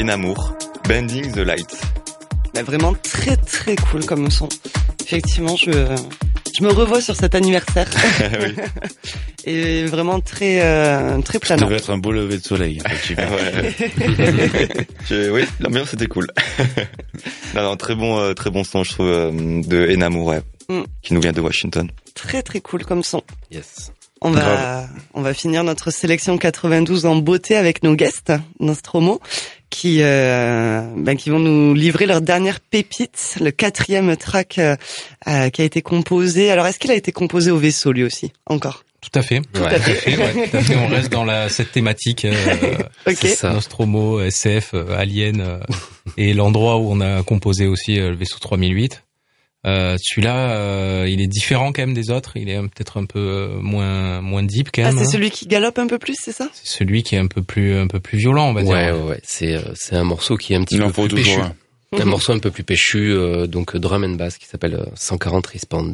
Enamour, 0.00 0.54
Bending 0.88 1.32
the 1.32 1.38
Light. 1.38 1.80
Bah, 2.54 2.62
vraiment 2.62 2.94
très 2.94 3.36
très 3.36 3.76
cool 3.76 4.04
comme 4.06 4.30
son. 4.30 4.48
Effectivement, 5.04 5.56
je 5.56 5.70
je 6.56 6.64
me 6.64 6.70
revois 6.72 7.00
sur 7.00 7.14
cet 7.16 7.34
anniversaire 7.34 7.88
oui. 8.40 8.54
et 9.44 9.84
vraiment 9.86 10.20
très 10.20 10.60
euh, 10.62 11.20
très 11.22 11.34
Ça 11.34 11.40
planant. 11.56 11.66
devait 11.66 11.76
être 11.78 11.90
un 11.90 11.98
beau 11.98 12.12
lever 12.12 12.38
de 12.38 12.42
soleil. 12.42 12.80
Je- 15.08 15.30
oui, 15.30 15.44
l'ambiance 15.60 15.94
était 15.94 16.06
cool. 16.06 16.26
non, 17.54 17.62
non, 17.62 17.76
très 17.76 17.94
bon, 17.94 18.18
euh, 18.18 18.34
très 18.34 18.50
bon 18.50 18.64
son, 18.64 18.84
je 18.84 18.92
trouve, 18.92 19.08
euh, 19.10 19.30
de 19.62 19.92
Enamour, 19.92 20.26
ouais, 20.28 20.40
Mm. 20.68 20.82
qui 21.02 21.14
nous 21.14 21.20
vient 21.20 21.32
de 21.32 21.40
Washington. 21.40 21.90
Très 22.14 22.42
très 22.42 22.60
cool 22.60 22.84
comme 22.84 23.02
son. 23.02 23.22
Yes. 23.50 23.90
On 24.22 24.30
va 24.30 24.86
on 25.14 25.22
va 25.22 25.32
finir 25.34 25.64
notre 25.64 25.90
sélection 25.90 26.36
92 26.38 27.06
en 27.06 27.16
beauté 27.16 27.56
avec 27.56 27.82
nos 27.82 27.94
guests 27.96 28.32
Nostromo 28.60 29.20
qui 29.70 29.98
euh, 30.02 30.82
ben, 30.96 31.16
qui 31.16 31.30
vont 31.30 31.38
nous 31.38 31.74
livrer 31.74 32.06
leur 32.06 32.20
dernière 32.20 32.60
pépite, 32.60 33.36
le 33.40 33.50
quatrième 33.52 34.16
track 34.16 34.58
euh, 34.58 34.76
euh, 35.28 35.48
qui 35.50 35.62
a 35.62 35.64
été 35.64 35.80
composé. 35.80 36.50
Alors 36.50 36.66
est-ce 36.66 36.78
qu'il 36.78 36.90
a 36.90 36.94
été 36.94 37.12
composé 37.12 37.50
au 37.50 37.56
vaisseau 37.58 37.92
lui 37.92 38.02
aussi 38.04 38.32
encore? 38.46 38.84
Tout 39.00 39.18
à 39.18 39.22
fait. 39.22 39.40
Tout 39.54 39.62
Ouais. 39.62 39.74
à 39.74 39.80
fait, 39.80 40.16
ouais, 40.16 40.48
tout 40.50 40.56
à 40.58 40.60
fait. 40.62 40.76
On 40.76 40.88
reste 40.88 41.10
dans 41.10 41.24
la 41.24 41.48
cette 41.48 41.72
thématique 41.72 42.26
euh, 42.26 42.34
Ok. 43.06 43.16
C'est 43.20 43.28
ça. 43.36 43.50
Nostromo, 43.52 44.20
SF, 44.20 44.72
euh, 44.74 44.94
Alien 44.98 45.40
euh, 45.40 45.58
et 46.18 46.34
l'endroit 46.34 46.76
où 46.76 46.90
on 46.92 47.00
a 47.00 47.22
composé 47.22 47.66
aussi 47.66 47.98
euh, 47.98 48.10
le 48.10 48.16
vaisseau 48.16 48.38
3008. 48.40 49.02
Euh, 49.66 49.96
celui-là, 50.00 50.52
euh, 50.52 51.06
il 51.08 51.20
est 51.20 51.26
différent 51.26 51.72
quand 51.72 51.82
même 51.82 51.92
des 51.94 52.10
autres. 52.10 52.32
Il 52.36 52.48
est 52.48 52.58
peut-être 52.60 52.96
un 52.96 53.04
peu 53.04 53.18
euh, 53.18 53.60
moins 53.60 54.20
moins 54.22 54.42
deep 54.42 54.70
quand 54.74 54.82
Ah 54.82 54.86
même. 54.86 54.96
c'est 54.98 55.04
hein. 55.04 55.10
celui 55.12 55.30
qui 55.30 55.46
galope 55.46 55.78
un 55.78 55.86
peu 55.86 55.98
plus, 55.98 56.16
c'est 56.18 56.32
ça? 56.32 56.48
C'est 56.54 56.78
celui 56.78 57.02
qui 57.02 57.14
est 57.14 57.18
un 57.18 57.26
peu 57.26 57.42
plus 57.42 57.76
un 57.76 57.86
peu 57.86 58.00
plus 58.00 58.16
violent, 58.18 58.48
on 58.48 58.52
va 58.54 58.62
dire. 58.62 58.70
Ouais, 58.72 58.90
ouais, 58.90 59.02
ouais. 59.02 59.20
C'est 59.22 59.54
euh, 59.54 59.60
c'est 59.74 59.96
un 59.96 60.04
morceau 60.04 60.36
qui 60.36 60.54
est 60.54 60.56
un 60.56 60.64
petit 60.64 60.76
Il 60.76 60.82
en 60.82 60.86
peu 60.86 60.92
faut 60.94 61.06
plus 61.08 61.16
péchu. 61.16 61.30
toujours 61.30 61.44
un. 61.44 61.54
Un 62.00 62.04
morceau 62.04 62.32
un 62.32 62.38
peu 62.38 62.52
plus 62.52 62.62
péchu, 62.62 63.10
euh, 63.12 63.46
donc 63.48 63.74
euh, 63.74 63.78
drum 63.80 64.04
and 64.04 64.10
bass 64.14 64.38
qui 64.38 64.46
s'appelle 64.46 64.76
euh, 64.76 64.84
140 64.94 65.44
Respond. 65.48 65.92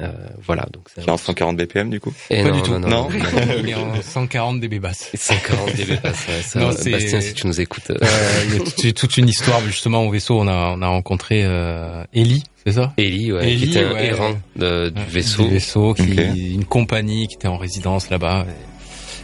Euh, 0.00 0.10
voilà, 0.44 0.66
donc 0.72 0.88
c'est 0.94 1.00
Qui 1.02 1.08
est 1.08 1.12
en 1.12 1.16
140 1.16 1.56
BPM, 1.56 1.88
du 1.90 2.00
coup. 2.00 2.12
Et 2.30 2.42
Pas 2.42 2.50
non, 2.50 2.56
du 2.56 2.62
tout. 2.62 2.70
non, 2.72 2.80
non, 2.80 2.88
Non. 2.88 3.08
non. 3.10 3.18
il 3.58 3.68
est 3.70 3.74
en 3.74 4.02
140 4.02 4.60
dB 4.60 4.78
basse. 4.78 5.10
140 5.14 5.74
dB 5.74 5.98
bass, 6.02 6.26
ouais, 6.28 6.42
ça, 6.42 6.60
Non, 6.60 6.66
Bastien, 6.68 7.20
si 7.20 7.32
tu 7.34 7.46
nous 7.46 7.60
écoutes. 7.60 7.90
euh, 7.90 7.96
Euh, 8.02 8.44
il 8.48 8.54
y 8.54 8.56
a 8.56 8.60
toute, 8.64 8.94
toute 8.94 9.16
une 9.16 9.28
histoire 9.28 9.60
justement 9.62 10.02
au 10.04 10.10
vaisseau. 10.10 10.38
On 10.38 10.48
a 10.48 10.74
on 10.76 10.82
a 10.82 10.88
rencontré 10.88 11.42
euh, 11.44 12.04
Ellie, 12.12 12.42
c'est 12.66 12.72
ça? 12.72 12.92
Ellie, 12.98 13.32
ouais, 13.32 13.50
Ellie, 13.50 13.58
qui 13.70 13.70
était 13.70 13.84
un 13.86 13.92
ouais. 13.94 14.06
errant 14.06 14.34
de- 14.56 14.90
du 14.90 15.02
vaisseau. 15.04 15.44
Du 15.44 15.50
vaisseau, 15.54 15.94
qui, 15.94 16.54
une 16.54 16.64
compagnie 16.66 17.26
qui 17.28 17.36
était 17.36 17.48
en 17.48 17.56
résidence 17.56 18.10
là-bas. 18.10 18.44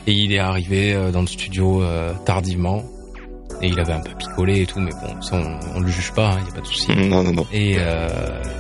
Et, 0.06 0.12
et 0.12 0.14
il 0.14 0.32
est 0.32 0.38
arrivé 0.38 0.94
euh, 0.94 1.10
dans 1.10 1.20
le 1.20 1.26
studio 1.26 1.82
euh, 1.82 2.12
tardivement. 2.24 2.82
Et 3.61 3.68
il 3.68 3.78
avait 3.78 3.92
un 3.92 4.00
peu 4.00 4.12
picolé 4.18 4.62
et 4.62 4.66
tout, 4.66 4.80
mais 4.80 4.90
bon, 5.03 5.20
ça 5.22 5.36
on, 5.36 5.76
on 5.76 5.80
le 5.80 5.88
juge 5.88 6.12
pas, 6.12 6.36
il 6.38 6.44
n'y 6.44 6.50
a 6.50 6.55
pas 6.55 6.61
de 6.61 6.66
souci. 6.66 6.90
Non, 6.96 7.22
non, 7.22 7.32
non. 7.32 7.46
Et, 7.53 7.76
euh, 7.78 8.09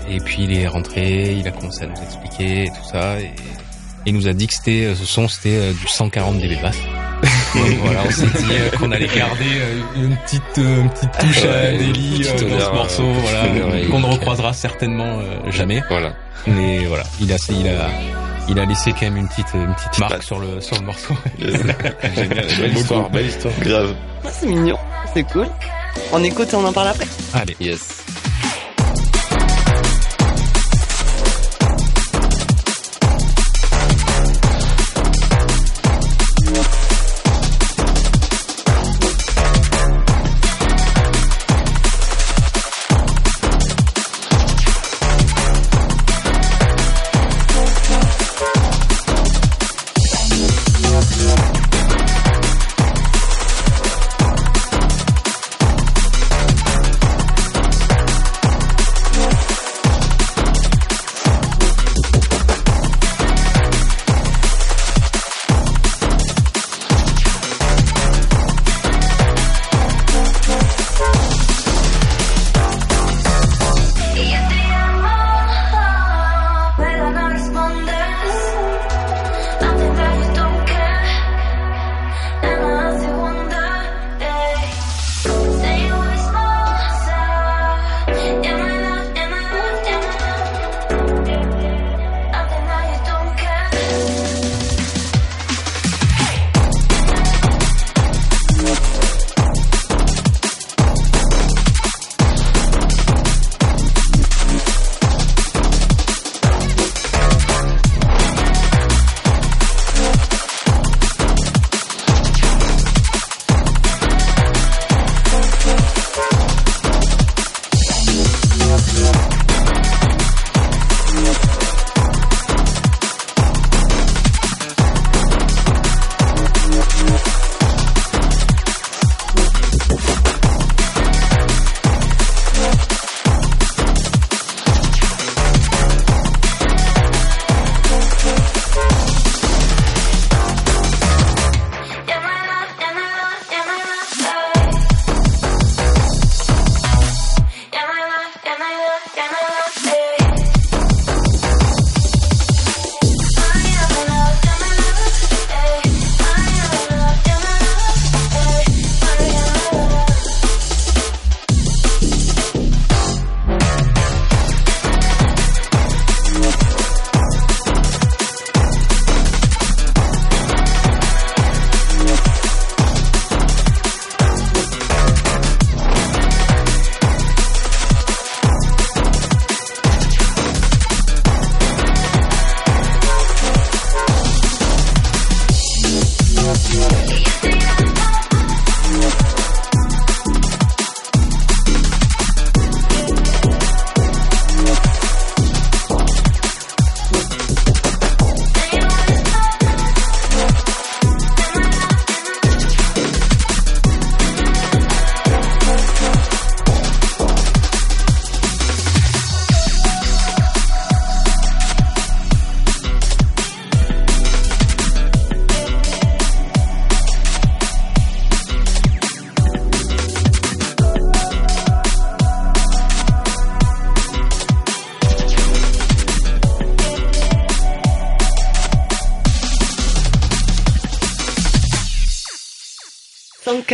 et 0.08 0.18
puis 0.18 0.44
il 0.44 0.56
est 0.56 0.66
rentré, 0.66 1.34
il 1.38 1.46
a 1.48 1.50
commencé 1.50 1.84
à 1.84 1.86
nous 1.86 2.02
expliquer 2.02 2.64
et 2.64 2.68
tout 2.68 2.88
ça. 2.90 3.20
Et, 3.20 3.24
et 3.24 4.10
il 4.10 4.14
nous 4.14 4.28
a 4.28 4.32
dit 4.32 4.46
que 4.46 4.54
c'était 4.54 4.84
euh, 4.86 4.94
ce 4.94 5.04
son, 5.04 5.28
c'était 5.28 5.56
euh, 5.56 5.72
du 5.72 5.86
140 5.86 6.38
dB 6.38 6.56
basse. 6.60 6.78
Donc 7.54 7.64
voilà, 7.84 8.00
on 8.06 8.10
s'est 8.10 8.26
dit 8.26 8.52
euh, 8.52 8.70
qu'on 8.78 8.90
allait 8.90 9.06
garder 9.06 9.44
euh, 9.44 9.80
une 9.96 10.16
petite, 10.16 10.42
euh, 10.58 10.80
une 10.82 10.90
petite 10.90 11.12
touche 11.20 11.44
à 11.44 11.48
Ouais, 11.48 11.78
Nelly 11.78 12.22
dans 12.22 12.38
ce 12.38 12.72
morceau, 12.72 13.12
voilà, 13.12 13.44
qu'on 13.90 14.00
ne 14.00 14.06
recroisera 14.06 14.52
certainement 14.52 15.20
jamais. 15.50 15.82
Voilà. 15.88 16.14
Mais 16.46 16.84
voilà, 16.86 17.04
il 17.20 17.32
a, 17.32 17.36
il 17.50 17.68
a, 17.68 17.88
il 18.48 18.58
a 18.58 18.64
laissé 18.66 18.92
quand 18.92 19.02
même 19.02 19.16
une 19.16 19.28
petite, 19.28 19.46
une 19.54 19.74
petite 19.74 19.98
marque 19.98 20.12
patte. 20.12 20.22
sur 20.22 20.38
le, 20.38 20.60
sur 20.60 20.76
le 20.78 20.86
morceau. 20.86 21.14
Génial, 21.38 22.46
belle 22.58 22.76
histoire, 22.76 23.10
belle 23.10 23.26
histoire. 23.26 23.54
Grave. 23.60 23.94
Ah, 24.24 24.28
C'est 24.32 24.46
mignon, 24.46 24.76
c'est 25.14 25.24
cool. 25.24 25.48
On 26.12 26.22
écoute 26.22 26.52
et 26.52 26.56
on 26.56 26.64
en 26.64 26.72
parle 26.72 26.88
après. 26.88 27.06
Allez. 27.34 27.56
Yes. 27.60 28.02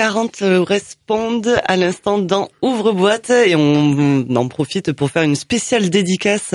140 0.02 0.44
répondent 0.68 1.56
à 1.66 1.76
l'instant 1.76 2.18
dans 2.18 2.48
Ouvre-boîte 2.62 3.30
et 3.30 3.56
on, 3.56 4.24
en 4.36 4.46
profite 4.46 4.92
pour 4.92 5.10
faire 5.10 5.24
une 5.24 5.34
spéciale 5.34 5.90
dédicace 5.90 6.54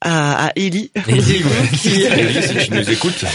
à, 0.00 0.46
à 0.46 0.52
Ellie. 0.54 0.92
Ellie, 1.08 1.18
ouais. 1.42 1.76
qui- 1.76 2.02
Ellie, 2.02 2.40
si 2.40 2.66
tu 2.68 2.72
nous 2.72 2.90
écoutes. 2.90 3.24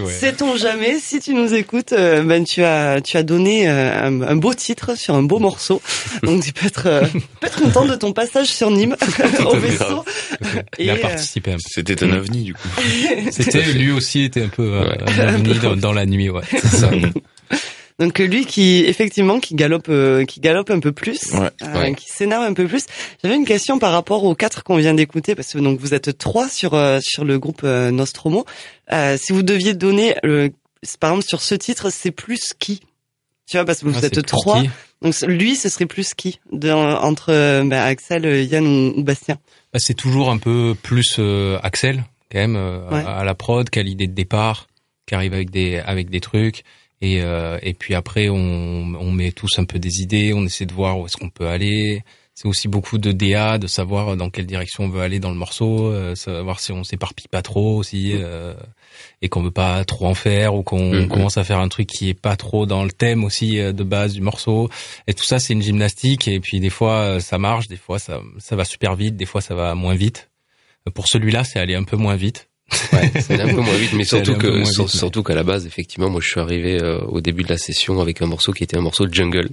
Ouais. 0.00 0.12
Sait-on 0.12 0.56
jamais, 0.56 0.98
si 1.00 1.20
tu 1.20 1.32
nous 1.34 1.54
écoutes, 1.54 1.92
euh, 1.92 2.22
ben 2.22 2.44
tu 2.44 2.62
as 2.62 3.00
tu 3.00 3.16
as 3.16 3.22
donné 3.22 3.68
euh, 3.68 4.06
un, 4.08 4.22
un 4.22 4.36
beau 4.36 4.52
titre 4.54 4.96
sur 4.96 5.14
un 5.14 5.22
beau 5.22 5.38
morceau. 5.38 5.80
Donc 6.22 6.42
tu 6.44 6.52
peux 6.52 6.66
être 6.66 6.86
euh, 6.86 7.02
peut 7.40 7.46
être 7.46 7.60
content 7.60 7.84
de 7.84 7.94
ton 7.94 8.12
passage 8.12 8.48
sur 8.48 8.70
Nîmes 8.70 8.96
au 9.44 9.56
vaisseau. 9.56 10.04
Il 10.78 10.90
a 10.90 10.94
Et, 10.94 10.98
euh, 10.98 11.00
participé 11.02 11.52
un 11.52 11.56
peu. 11.56 11.60
C'était 11.66 12.02
un 12.04 12.12
ovni, 12.12 12.42
du 12.42 12.54
coup. 12.54 12.68
C'était 13.30 13.62
lui 13.72 13.90
aussi 13.90 14.22
était 14.22 14.42
un 14.44 14.48
peu 14.48 14.62
euh, 14.74 14.80
Ouais. 14.90 14.98
un 15.20 15.34
ovni 15.34 15.58
dans, 15.58 15.76
dans 15.76 15.92
la 15.92 16.06
nuit, 16.06 16.30
ouais. 16.30 16.42
C'est 16.50 16.66
ça. 16.66 16.90
Donc 18.00 18.18
euh, 18.18 18.24
lui 18.26 18.46
qui 18.46 18.84
effectivement 18.86 19.38
qui 19.38 19.54
galope 19.54 19.88
euh, 19.90 20.24
qui 20.24 20.40
galope 20.40 20.70
un 20.70 20.80
peu 20.80 20.90
plus, 20.90 21.20
Ouais. 21.34 21.50
euh, 21.62 21.78
Ouais. 21.80 21.94
qui 21.94 22.06
s'énerve 22.08 22.42
un 22.42 22.54
peu 22.54 22.66
plus. 22.66 22.86
J'avais 23.22 23.36
une 23.36 23.44
question 23.44 23.78
par 23.78 23.92
rapport 23.92 24.24
aux 24.24 24.34
quatre 24.34 24.64
qu'on 24.64 24.76
vient 24.76 24.94
d'écouter 24.94 25.34
parce 25.34 25.52
que 25.52 25.58
donc 25.58 25.78
vous 25.78 25.94
êtes 25.94 26.16
trois 26.18 26.48
sur 26.48 26.74
euh, 26.74 26.98
sur 27.02 27.24
le 27.24 27.38
groupe 27.38 27.60
euh, 27.62 27.90
Nostromo. 27.90 28.46
Euh, 28.92 29.16
si 29.20 29.32
vous 29.32 29.42
deviez 29.42 29.74
donner 29.74 30.14
par 30.98 31.10
exemple 31.10 31.26
sur 31.28 31.42
ce 31.42 31.54
titre, 31.54 31.90
c'est 31.90 32.10
plus 32.10 32.54
qui? 32.58 32.80
Tu 33.46 33.56
vois 33.58 33.64
parce 33.66 33.80
que 33.80 33.86
vous 33.88 33.98
Ah, 34.02 34.06
êtes 34.06 34.24
trois. 34.26 34.62
Donc 35.02 35.14
lui 35.22 35.54
ce 35.54 35.68
serait 35.68 35.86
plus 35.86 36.14
qui 36.14 36.40
de, 36.52 36.70
entre 36.70 37.28
ben, 37.64 37.72
Axel, 37.72 38.24
Yann 38.50 38.66
ou, 38.96 39.02
Bastien? 39.02 39.36
Bah, 39.72 39.78
c'est 39.78 39.94
toujours 39.94 40.30
un 40.30 40.38
peu 40.38 40.74
plus 40.82 41.16
euh, 41.18 41.58
Axel 41.62 42.04
quand 42.32 42.38
même 42.38 42.56
euh, 42.56 42.88
Ouais. 42.90 43.04
à, 43.04 43.18
à 43.18 43.24
la 43.24 43.34
prod, 43.34 43.68
qui 43.68 43.78
a 43.78 43.82
l'idée 43.82 44.06
de 44.06 44.14
départ, 44.14 44.68
qui 45.06 45.14
arrive 45.14 45.34
avec 45.34 45.50
des 45.50 45.76
avec 45.78 46.08
des 46.10 46.20
trucs. 46.20 46.62
Et, 47.02 47.22
euh, 47.22 47.58
et 47.62 47.72
puis 47.74 47.94
après, 47.94 48.28
on, 48.28 48.36
on 48.98 49.10
met 49.10 49.32
tous 49.32 49.58
un 49.58 49.64
peu 49.64 49.78
des 49.78 50.00
idées, 50.02 50.32
on 50.34 50.44
essaie 50.44 50.66
de 50.66 50.72
voir 50.74 50.98
où 50.98 51.06
est-ce 51.06 51.16
qu'on 51.16 51.30
peut 51.30 51.46
aller. 51.48 52.02
C'est 52.34 52.46
aussi 52.48 52.68
beaucoup 52.68 52.96
de 52.98 53.12
DA, 53.12 53.58
de 53.58 53.66
savoir 53.66 54.16
dans 54.16 54.30
quelle 54.30 54.46
direction 54.46 54.84
on 54.84 54.88
veut 54.88 55.02
aller 55.02 55.18
dans 55.18 55.30
le 55.30 55.36
morceau, 55.36 55.86
euh, 55.92 56.14
savoir 56.14 56.60
si 56.60 56.72
on 56.72 56.84
s'éparpille 56.84 57.28
pas 57.28 57.42
trop 57.42 57.76
aussi, 57.76 58.12
euh, 58.14 58.54
et 59.20 59.28
qu'on 59.28 59.42
veut 59.42 59.50
pas 59.50 59.84
trop 59.84 60.06
en 60.06 60.14
faire, 60.14 60.54
ou 60.54 60.62
qu'on 60.62 60.92
Mhm. 60.94 61.08
commence 61.08 61.36
à 61.38 61.44
faire 61.44 61.58
un 61.58 61.68
truc 61.68 61.88
qui 61.88 62.08
est 62.08 62.14
pas 62.14 62.36
trop 62.36 62.64
dans 62.66 62.84
le 62.84 62.92
thème 62.92 63.24
aussi 63.24 63.58
euh, 63.58 63.72
de 63.72 63.82
base 63.84 64.14
du 64.14 64.20
morceau. 64.22 64.70
Et 65.06 65.12
tout 65.14 65.24
ça, 65.24 65.38
c'est 65.38 65.52
une 65.52 65.62
gymnastique. 65.62 66.28
Et 66.28 66.40
puis 66.40 66.60
des 66.60 66.70
fois, 66.70 66.96
euh, 67.00 67.20
ça 67.20 67.36
marche, 67.38 67.68
des 67.68 67.76
fois, 67.76 67.98
ça, 67.98 68.20
ça 68.38 68.56
va 68.56 68.64
super 68.64 68.94
vite, 68.94 69.16
des 69.16 69.26
fois, 69.26 69.40
ça 69.42 69.54
va 69.54 69.74
moins 69.74 69.94
vite. 69.94 70.30
Pour 70.94 71.08
celui-là, 71.08 71.44
c'est 71.44 71.58
aller 71.60 71.74
un 71.74 71.84
peu 71.84 71.96
moins 71.96 72.16
vite. 72.16 72.48
Ouais, 72.92 73.10
un 73.40 73.48
peu 73.54 73.60
moins 73.60 73.76
vite, 73.76 73.92
mais 73.94 74.04
surtout 74.04 74.34
que 74.36 74.46
vite, 74.82 74.88
surtout 74.98 75.22
qu'à 75.22 75.34
la 75.34 75.42
base, 75.42 75.66
effectivement, 75.66 76.08
moi 76.10 76.20
je 76.22 76.28
suis 76.28 76.40
arrivé 76.40 76.80
euh, 76.80 77.00
au 77.00 77.20
début 77.20 77.42
de 77.42 77.48
la 77.48 77.58
session 77.58 78.00
avec 78.00 78.22
un 78.22 78.26
morceau 78.26 78.52
qui 78.52 78.64
était 78.64 78.76
un 78.76 78.80
morceau 78.80 79.06
de 79.06 79.14
jungle, 79.14 79.48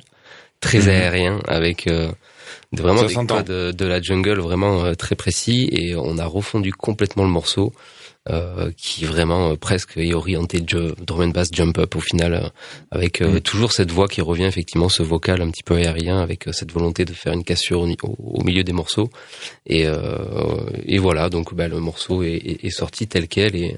très 0.59 0.79
Mhm. 0.79 0.89
aérien, 0.89 1.39
avec 1.47 1.87
euh, 1.87 2.11
de- 2.73 2.81
vraiment 2.81 3.01
des 3.03 3.13
de, 3.43 3.71
de 3.71 3.85
la 3.85 4.01
jungle 4.01 4.39
vraiment 4.39 4.83
euh, 4.85 4.93
très 4.93 5.15
précis, 5.15 5.67
et 5.71 5.95
on 5.95 6.17
a 6.17 6.25
refondu 6.25 6.73
complètement 6.73 7.23
le 7.23 7.29
morceau. 7.29 7.73
Euh, 8.29 8.71
qui 8.75 9.05
vraiment 9.05 9.51
euh, 9.51 9.55
presque 9.55 9.95
est 9.95 10.13
orienté 10.13 10.61
ju- 10.67 10.91
drum 11.05 11.21
and 11.21 11.27
bass 11.29 11.47
jump 11.53 11.77
up 11.77 11.95
au 11.95 12.01
final 12.01 12.33
euh, 12.33 12.49
avec 12.91 13.21
euh, 13.21 13.35
Mhm. 13.35 13.39
toujours 13.39 13.71
cette 13.71 13.89
voix 13.91 14.09
qui 14.09 14.19
revient 14.19 14.43
effectivement 14.43 14.89
ce 14.89 15.01
vocal 15.01 15.41
un 15.41 15.49
petit 15.49 15.63
peu 15.63 15.75
aérien 15.75 16.19
avec 16.19 16.47
euh, 16.47 16.51
cette 16.51 16.71
volonté 16.73 17.05
de 17.05 17.13
faire 17.13 17.31
une 17.31 17.45
cassure 17.45 17.81
au, 18.03 18.43
milieu 18.43 18.65
des 18.65 18.73
morceaux 18.73 19.09
et, 19.65 19.87
euh, 19.87 20.57
et 20.85 20.97
voilà, 20.97 21.29
donc 21.29 21.53
bah, 21.53 21.69
le 21.69 21.79
morceau 21.79 22.21
est, 22.23 22.33
est- 22.33 22.65
est 22.65 22.69
sorti 22.69 23.07
tel 23.07 23.29
quel 23.29 23.55
et, 23.55 23.77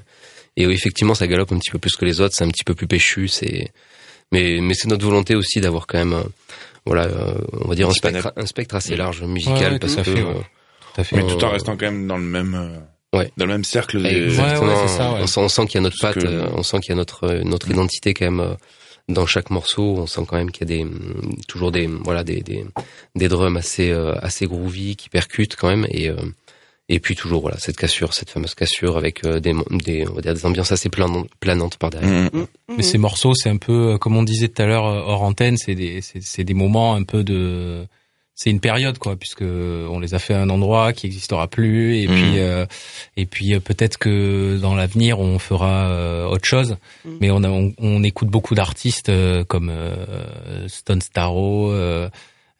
et 0.56 0.64
effectivement 0.64 1.14
ça 1.14 1.28
galope 1.28 1.52
un 1.52 1.58
petit 1.58 1.70
peu 1.70 1.78
plus 1.78 1.94
que 1.94 2.04
les 2.04 2.20
autres, 2.20 2.34
c'est 2.34 2.44
un 2.44 2.48
petit 2.50 2.64
peu 2.64 2.74
plus 2.74 2.88
péchu, 2.88 3.28
c'est 3.28 3.68
mais 4.32 4.58
mais 4.60 4.74
c'est 4.74 4.88
notre 4.88 5.04
volonté 5.04 5.36
aussi 5.36 5.60
d'avoir 5.60 5.86
quand 5.86 5.98
même 5.98 6.24
voilà, 6.86 7.04
euh, 7.04 7.34
on 7.52 7.68
va 7.68 7.74
dire 7.76 7.88
un 7.88 7.92
spectre, 7.92 8.32
un 8.36 8.46
spectre 8.46 8.74
assez 8.74 8.96
large 8.96 9.22
musical 9.22 9.74
Ouais, 9.74 9.78
parce 9.78 9.94
tout 9.94 10.00
à 10.00 10.04
que 10.04 10.10
fait, 10.14 10.22
ouais. 10.24 10.30
euh, 10.30 10.34
Tout 10.96 11.04
fait. 11.04 11.16
Mais 11.16 11.26
tout 11.26 11.44
en 11.44 11.50
restant 11.50 11.76
quand 11.76 11.86
même 11.86 12.08
dans 12.08 12.16
le 12.16 12.24
même, 12.24 12.54
euh, 12.54 12.78
Ouais. 13.12 13.30
dans 13.36 13.46
le 13.46 13.52
même 13.52 13.64
cercle. 13.64 14.04
Exactement. 14.06 14.68
Ouais, 14.68 14.74
ouais, 14.74 14.82
c'est 14.86 14.96
ça, 14.96 15.12
ouais. 15.12 15.20
On 15.22 15.26
sent, 15.26 15.40
on 15.40 15.48
sent 15.48 15.66
qu'il 15.66 15.74
y 15.74 15.78
a 15.78 15.80
notre 15.80 15.96
Parce 16.00 16.14
patte, 16.14 16.24
que- 16.24 16.28
euh, 16.28 16.46
on 16.54 16.62
sent 16.62 16.78
qu'il 16.80 16.90
y 16.90 16.92
a 16.92 16.96
notre 16.96 17.24
euh, 17.24 17.42
notre 17.42 17.68
identité 17.70 18.14
quand 18.14 18.26
même 18.30 18.40
euh, 18.40 18.54
dans 19.08 19.26
chaque 19.26 19.50
morceau. 19.50 19.96
On 19.98 20.06
sent 20.06 20.22
quand 20.28 20.36
même 20.36 20.50
qu'il 20.52 20.68
y 20.70 20.72
a 20.72 20.76
des 20.76 20.82
hum, 20.84 21.36
toujours 21.48 21.72
des 21.72 21.86
voilà 21.88 22.22
des 22.22 22.40
des, 22.42 22.64
des 23.16 23.28
drums 23.28 23.56
assez 23.56 23.90
euh, 23.90 24.14
assez 24.22 24.46
groovy 24.46 24.94
qui 24.94 25.08
percutent 25.08 25.56
quand 25.56 25.68
même 25.68 25.86
et 25.90 26.08
euh, 26.08 26.14
et 26.88 26.98
puis 27.00 27.14
toujours 27.16 27.40
voilà 27.42 27.56
cette 27.58 27.76
cassure, 27.76 28.14
cette 28.14 28.30
fameuse 28.30 28.54
cassure 28.54 28.96
avec 28.96 29.24
des 29.26 29.54
des 29.84 30.06
on 30.08 30.12
va 30.14 30.20
dire 30.20 30.34
des 30.34 30.46
ambiances 30.46 30.70
assez 30.72 30.88
planantes, 30.88 31.28
planantes 31.40 31.76
par 31.78 31.90
derrière. 31.90 32.30
Mais 32.76 32.82
ces 32.84 32.98
morceaux, 32.98 33.34
c'est 33.34 33.48
un 33.48 33.56
peu, 33.58 33.96
comme 33.98 34.16
on 34.16 34.22
disait 34.24 34.48
tout 34.48 34.62
à 34.62 34.66
l'heure 34.66 34.84
hors 34.84 35.22
antenne, 35.22 35.56
c'est 35.56 35.74
des, 35.76 36.00
c'est, 36.00 36.20
c'est 36.22 36.42
des 36.44 36.54
moments 36.54 36.94
un 36.96 37.02
peu 37.04 37.22
de, 37.24 37.86
c'est 38.42 38.48
une 38.48 38.60
période 38.60 38.96
quoi, 38.96 39.16
puisque 39.16 39.42
on 39.42 39.98
les 40.00 40.14
a 40.14 40.18
fait 40.18 40.32
à 40.32 40.40
un 40.40 40.48
endroit 40.48 40.94
qui 40.94 41.04
n'existera 41.06 41.46
plus, 41.46 41.98
et 41.98 42.08
Mhm. 42.08 42.14
puis, 42.14 42.38
euh, 42.38 42.64
et 43.18 43.26
puis 43.26 43.52
euh, 43.52 43.60
peut-être 43.60 43.98
que 43.98 44.56
dans 44.56 44.74
l'avenir 44.74 45.20
on 45.20 45.38
fera 45.38 45.90
euh, 45.90 46.24
autre 46.24 46.46
chose. 46.46 46.76
Mhm. 47.04 47.18
Mais 47.20 47.30
on, 47.30 47.42
a, 47.44 47.50
on, 47.50 47.74
on 47.76 48.02
écoute 48.02 48.28
beaucoup 48.28 48.54
d'artistes 48.54 49.10
euh, 49.10 49.44
comme 49.44 49.68
euh, 49.68 50.66
Stone 50.68 51.02
Starro. 51.02 51.70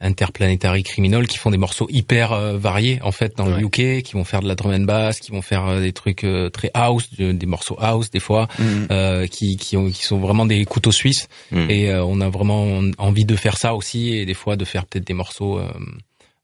Interplanetary 0.00 0.82
Criminal 0.82 1.26
qui 1.26 1.38
font 1.38 1.50
des 1.50 1.58
morceaux 1.58 1.86
hyper 1.90 2.32
euh, 2.32 2.56
variés 2.56 2.98
en 3.02 3.12
fait 3.12 3.36
dans 3.36 3.46
le 3.46 3.60
UK 3.64 4.02
qui 4.02 4.12
vont 4.14 4.24
faire 4.24 4.40
de 4.40 4.48
la 4.48 4.54
drum 4.54 4.72
and 4.72 4.80
bass 4.84 5.20
qui 5.20 5.30
vont 5.30 5.42
faire 5.42 5.66
euh, 5.66 5.80
des 5.80 5.92
trucs 5.92 6.24
euh, 6.24 6.48
très 6.50 6.70
house 6.74 7.08
de- 7.18 7.32
des 7.32 7.46
morceaux 7.46 7.76
house 7.78 8.10
des 8.10 8.20
fois 8.20 8.48
euh, 8.90 9.26
qui 9.26 9.56
qui, 9.56 9.76
ont, 9.76 9.90
qui 9.90 10.04
sont 10.04 10.18
vraiment 10.18 10.46
des 10.46 10.64
couteaux 10.64 10.92
suisses 10.92 11.28
Mhm. 11.52 11.70
et 11.70 11.90
euh, 11.90 12.04
on 12.04 12.20
a 12.20 12.28
vraiment 12.28 12.80
envie 12.98 13.24
de 13.24 13.36
faire 13.36 13.56
ça 13.58 13.74
aussi 13.74 14.14
et 14.16 14.24
des 14.26 14.34
fois 14.34 14.56
de 14.56 14.64
faire 14.64 14.86
peut-être 14.86 15.06
des 15.06 15.14
morceaux 15.14 15.58
euh, 15.58 15.68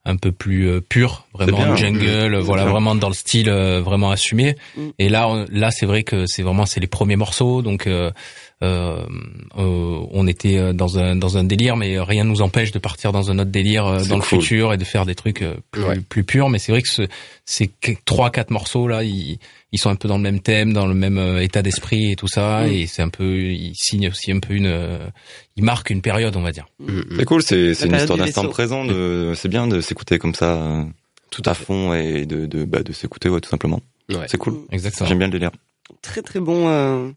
un 0.05 0.15
peu 0.15 0.31
plus 0.31 0.69
euh, 0.69 0.79
purs 0.79 1.25
vraiment 1.33 1.57
bien. 1.65 1.75
jungle 1.75 2.37
voilà 2.37 2.63
bien. 2.63 2.71
vraiment 2.71 2.95
dans 2.95 3.09
le 3.09 3.13
style 3.13 3.49
euh, 3.49 3.81
vraiment 3.81 4.11
assumé 4.11 4.55
Mhm. 4.77 4.91
et 4.99 5.09
là 5.09 5.27
on- 5.27 5.45
là 5.49 5.71
c'est 5.71 5.85
vrai 5.85 6.03
que 6.03 6.25
c'est 6.27 6.43
vraiment 6.43 6.65
c'est 6.65 6.79
les 6.79 6.87
premiers 6.87 7.15
morceaux 7.17 7.61
donc 7.61 7.87
euh, 8.63 9.03
euh, 9.57 9.99
on 10.11 10.25
était 10.27 10.57
euh, 10.57 10.73
dans 10.73 10.97
un 10.97 11.15
dans 11.15 11.37
un 11.37 11.43
délire 11.43 11.75
mais 11.77 11.99
rien 11.99 12.23
ne 12.23 12.29
nous 12.29 12.41
empêche 12.41 12.71
de 12.71 12.79
partir 12.79 13.11
dans 13.11 13.29
un 13.29 13.37
autre 13.37 13.51
délire 13.51 13.85
euh, 13.85 14.03
dans 14.05 14.15
le 14.15 14.23
futur 14.23 14.73
et 14.73 14.77
de 14.77 14.83
faire 14.83 15.05
des 15.05 15.13
trucs 15.13 15.43
plus 15.71 15.83
Ouais. 15.83 15.99
plus 15.99 16.23
purs 16.23 16.49
mais 16.49 16.57
c'est 16.57 16.71
vrai 16.71 16.81
que 16.81 16.87
ce, 16.89 17.03
ces 17.45 17.69
trois 18.05 18.31
quatre 18.31 18.49
morceaux 18.49 18.87
là 18.87 19.03
ils 19.03 19.37
ils 19.73 19.77
sont 19.79 19.89
un 19.89 19.95
peu 19.95 20.07
dans 20.07 20.15
le 20.17 20.23
même 20.23 20.39
thème, 20.39 20.71
dans 20.71 20.87
le 20.87 20.93
même 20.93 21.17
état 21.41 21.61
d'esprit 21.61 22.13
et 22.13 22.15
tout 22.15 22.29
ça, 22.29 22.63
Mm. 22.65 22.71
et 22.71 22.87
c'est 22.87 23.01
un 23.01 23.09
peu, 23.09 23.37
ils 23.51 23.73
signent 23.75 24.07
aussi 24.07 24.31
un 24.31 24.39
peu 24.39 24.53
une, 24.53 24.97
ils 25.57 25.63
marquent 25.63 25.89
une 25.89 26.01
période, 26.01 26.37
on 26.37 26.41
va 26.41 26.53
dire. 26.53 26.67
Mhm. 26.79 27.03
C'est 27.17 27.25
cool, 27.25 27.43
c'est 27.43 27.73
c'est 27.73 27.87
une 27.87 27.95
histoire 27.95 28.17
d'instant 28.17 28.47
présent. 28.47 28.85
de- 28.85 29.33
C'est 29.35 29.49
bien 29.49 29.67
de 29.67 29.81
s'écouter 29.81 30.19
comme 30.19 30.33
ça, 30.33 30.85
tout 31.31 31.41
à 31.45 31.53
fond 31.53 31.93
et 31.93 32.25
de 32.25 32.45
de 32.45 32.63
bah, 32.63 32.81
de 32.81 32.93
s'écouter 32.93 33.27
ouais, 33.27 33.41
tout 33.41 33.49
simplement. 33.49 33.81
Ouais. 34.09 34.25
C'est 34.29 34.37
cool. 34.37 34.55
Exactement. 34.71 35.09
J'aime 35.09 35.17
bien 35.17 35.27
le 35.27 35.33
délire. 35.33 35.51
Très 36.01 36.21
très 36.21 36.39
bon, 36.39 36.69
euh, 36.69 37.09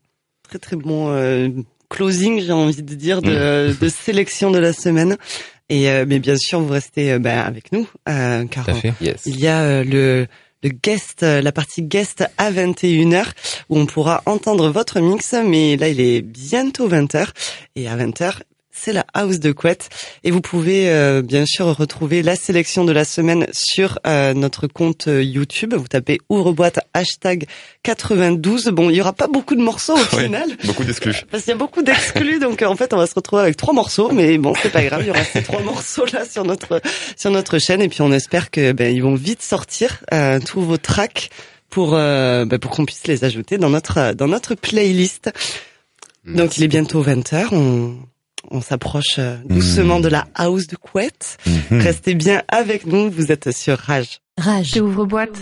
très 0.50 0.58
très 0.58 0.76
bon 0.76 1.10
euh, 1.10 1.48
closing, 1.88 2.40
j'ai 2.40 2.52
envie 2.52 2.82
de 2.82 2.94
dire, 2.94 3.22
de, 3.22 3.72
de 3.80 3.88
sélection 3.88 4.50
de 4.50 4.58
la 4.58 4.72
semaine. 4.72 5.16
Et 5.68 5.88
euh, 5.88 6.04
mais 6.08 6.18
bien 6.18 6.36
sûr, 6.36 6.60
vous 6.60 6.72
restez 6.72 7.16
ben, 7.20 7.38
avec 7.38 7.70
nous, 7.70 7.88
euh, 8.08 8.44
car. 8.46 8.68
Yes. 9.00 9.22
il 9.26 9.38
y 9.38 9.46
a 9.46 9.62
euh, 9.62 9.84
le 9.84 10.26
le 10.62 10.68
guest, 10.68 11.22
la 11.22 11.52
partie 11.52 11.80
guest 11.80 12.22
à 12.36 12.52
21h 12.52 13.24
où 13.70 13.78
on 13.78 13.86
pourra 13.86 14.22
entendre 14.26 14.68
votre 14.68 15.00
mix, 15.00 15.34
mais 15.42 15.78
là 15.78 15.88
il 15.88 16.02
est 16.02 16.20
bientôt 16.20 16.86
20h 16.86 17.28
et 17.76 17.88
à 17.88 17.96
20h 17.96 18.40
c'est 18.80 18.92
la 18.92 19.04
house 19.14 19.38
de 19.40 19.52
couette 19.52 19.88
et 20.24 20.30
vous 20.30 20.40
pouvez 20.40 20.88
euh, 20.90 21.20
bien 21.22 21.44
sûr 21.46 21.66
retrouver 21.76 22.22
la 22.22 22.34
sélection 22.36 22.84
de 22.84 22.92
la 22.92 23.04
semaine 23.04 23.46
sur 23.52 23.98
euh, 24.06 24.32
notre 24.34 24.66
compte 24.66 25.08
euh, 25.08 25.22
YouTube. 25.22 25.74
Vous 25.74 25.88
tapez 25.88 26.18
ouvre-boîte 26.28 26.80
hashtag 26.94 27.46
92. 27.82 28.66
Bon, 28.68 28.88
il 28.90 28.96
y 28.96 29.00
aura 29.00 29.12
pas 29.12 29.26
beaucoup 29.26 29.54
de 29.54 29.62
morceaux 29.62 29.94
au 29.94 29.98
Ouais. 30.16 30.24
final. 30.24 30.48
Beaucoup 30.64 30.84
d'exclus. 30.84 31.14
Parce 31.30 31.42
qu'il 31.44 31.50
y 31.50 31.54
a 31.54 31.58
beaucoup 31.58 31.82
d'exclus, 31.82 32.38
donc 32.40 32.62
en 32.62 32.74
fait 32.76 32.92
on 32.94 32.96
va 32.96 33.06
se 33.06 33.14
retrouver 33.14 33.42
avec 33.42 33.56
trois 33.56 33.74
morceaux, 33.74 34.10
mais 34.12 34.38
bon 34.38 34.54
c'est 34.62 34.70
pas 34.72 34.82
grave, 34.82 35.02
il 35.02 35.08
y 35.08 35.10
aura 35.10 35.24
ces 35.24 35.42
trois 35.42 35.60
morceaux 35.62 36.06
là 36.12 36.24
sur 36.24 36.44
notre 36.44 36.80
sur 37.16 37.30
notre 37.30 37.58
chaîne 37.58 37.82
et 37.82 37.88
puis 37.88 38.00
on 38.02 38.12
espère 38.12 38.50
que 38.50 38.72
ben, 38.72 38.94
ils 38.94 39.02
vont 39.02 39.14
vite 39.14 39.42
sortir 39.42 39.98
euh, 40.12 40.40
tous 40.40 40.62
vos 40.62 40.78
tracks 40.78 41.30
pour 41.68 41.94
euh, 41.94 42.44
ben, 42.46 42.58
pour 42.58 42.70
qu'on 42.70 42.84
puisse 42.86 43.06
les 43.06 43.24
ajouter 43.24 43.58
dans 43.58 43.70
notre 43.70 44.14
dans 44.14 44.26
notre 44.28 44.54
playlist. 44.54 45.30
Donc 46.26 46.58
il 46.58 46.64
est 46.64 46.68
bientôt 46.68 47.02
20h, 47.02 47.48
on 47.52 47.96
on 48.50 48.60
s'approche 48.60 49.16
euh, 49.18 49.36
doucement 49.48 49.98
Mmh. 49.98 50.02
de 50.02 50.08
la 50.08 50.26
house 50.34 50.66
de 50.66 50.76
couette. 50.76 51.38
Mhm. 51.46 51.80
Restez 51.80 52.14
bien 52.14 52.42
avec 52.48 52.86
nous, 52.86 53.10
vous 53.10 53.30
êtes 53.32 53.50
sur 53.56 53.76
Rage. 53.78 54.20
Rage. 54.38 54.72
J'ouvre 54.74 55.04
boîte. 55.04 55.38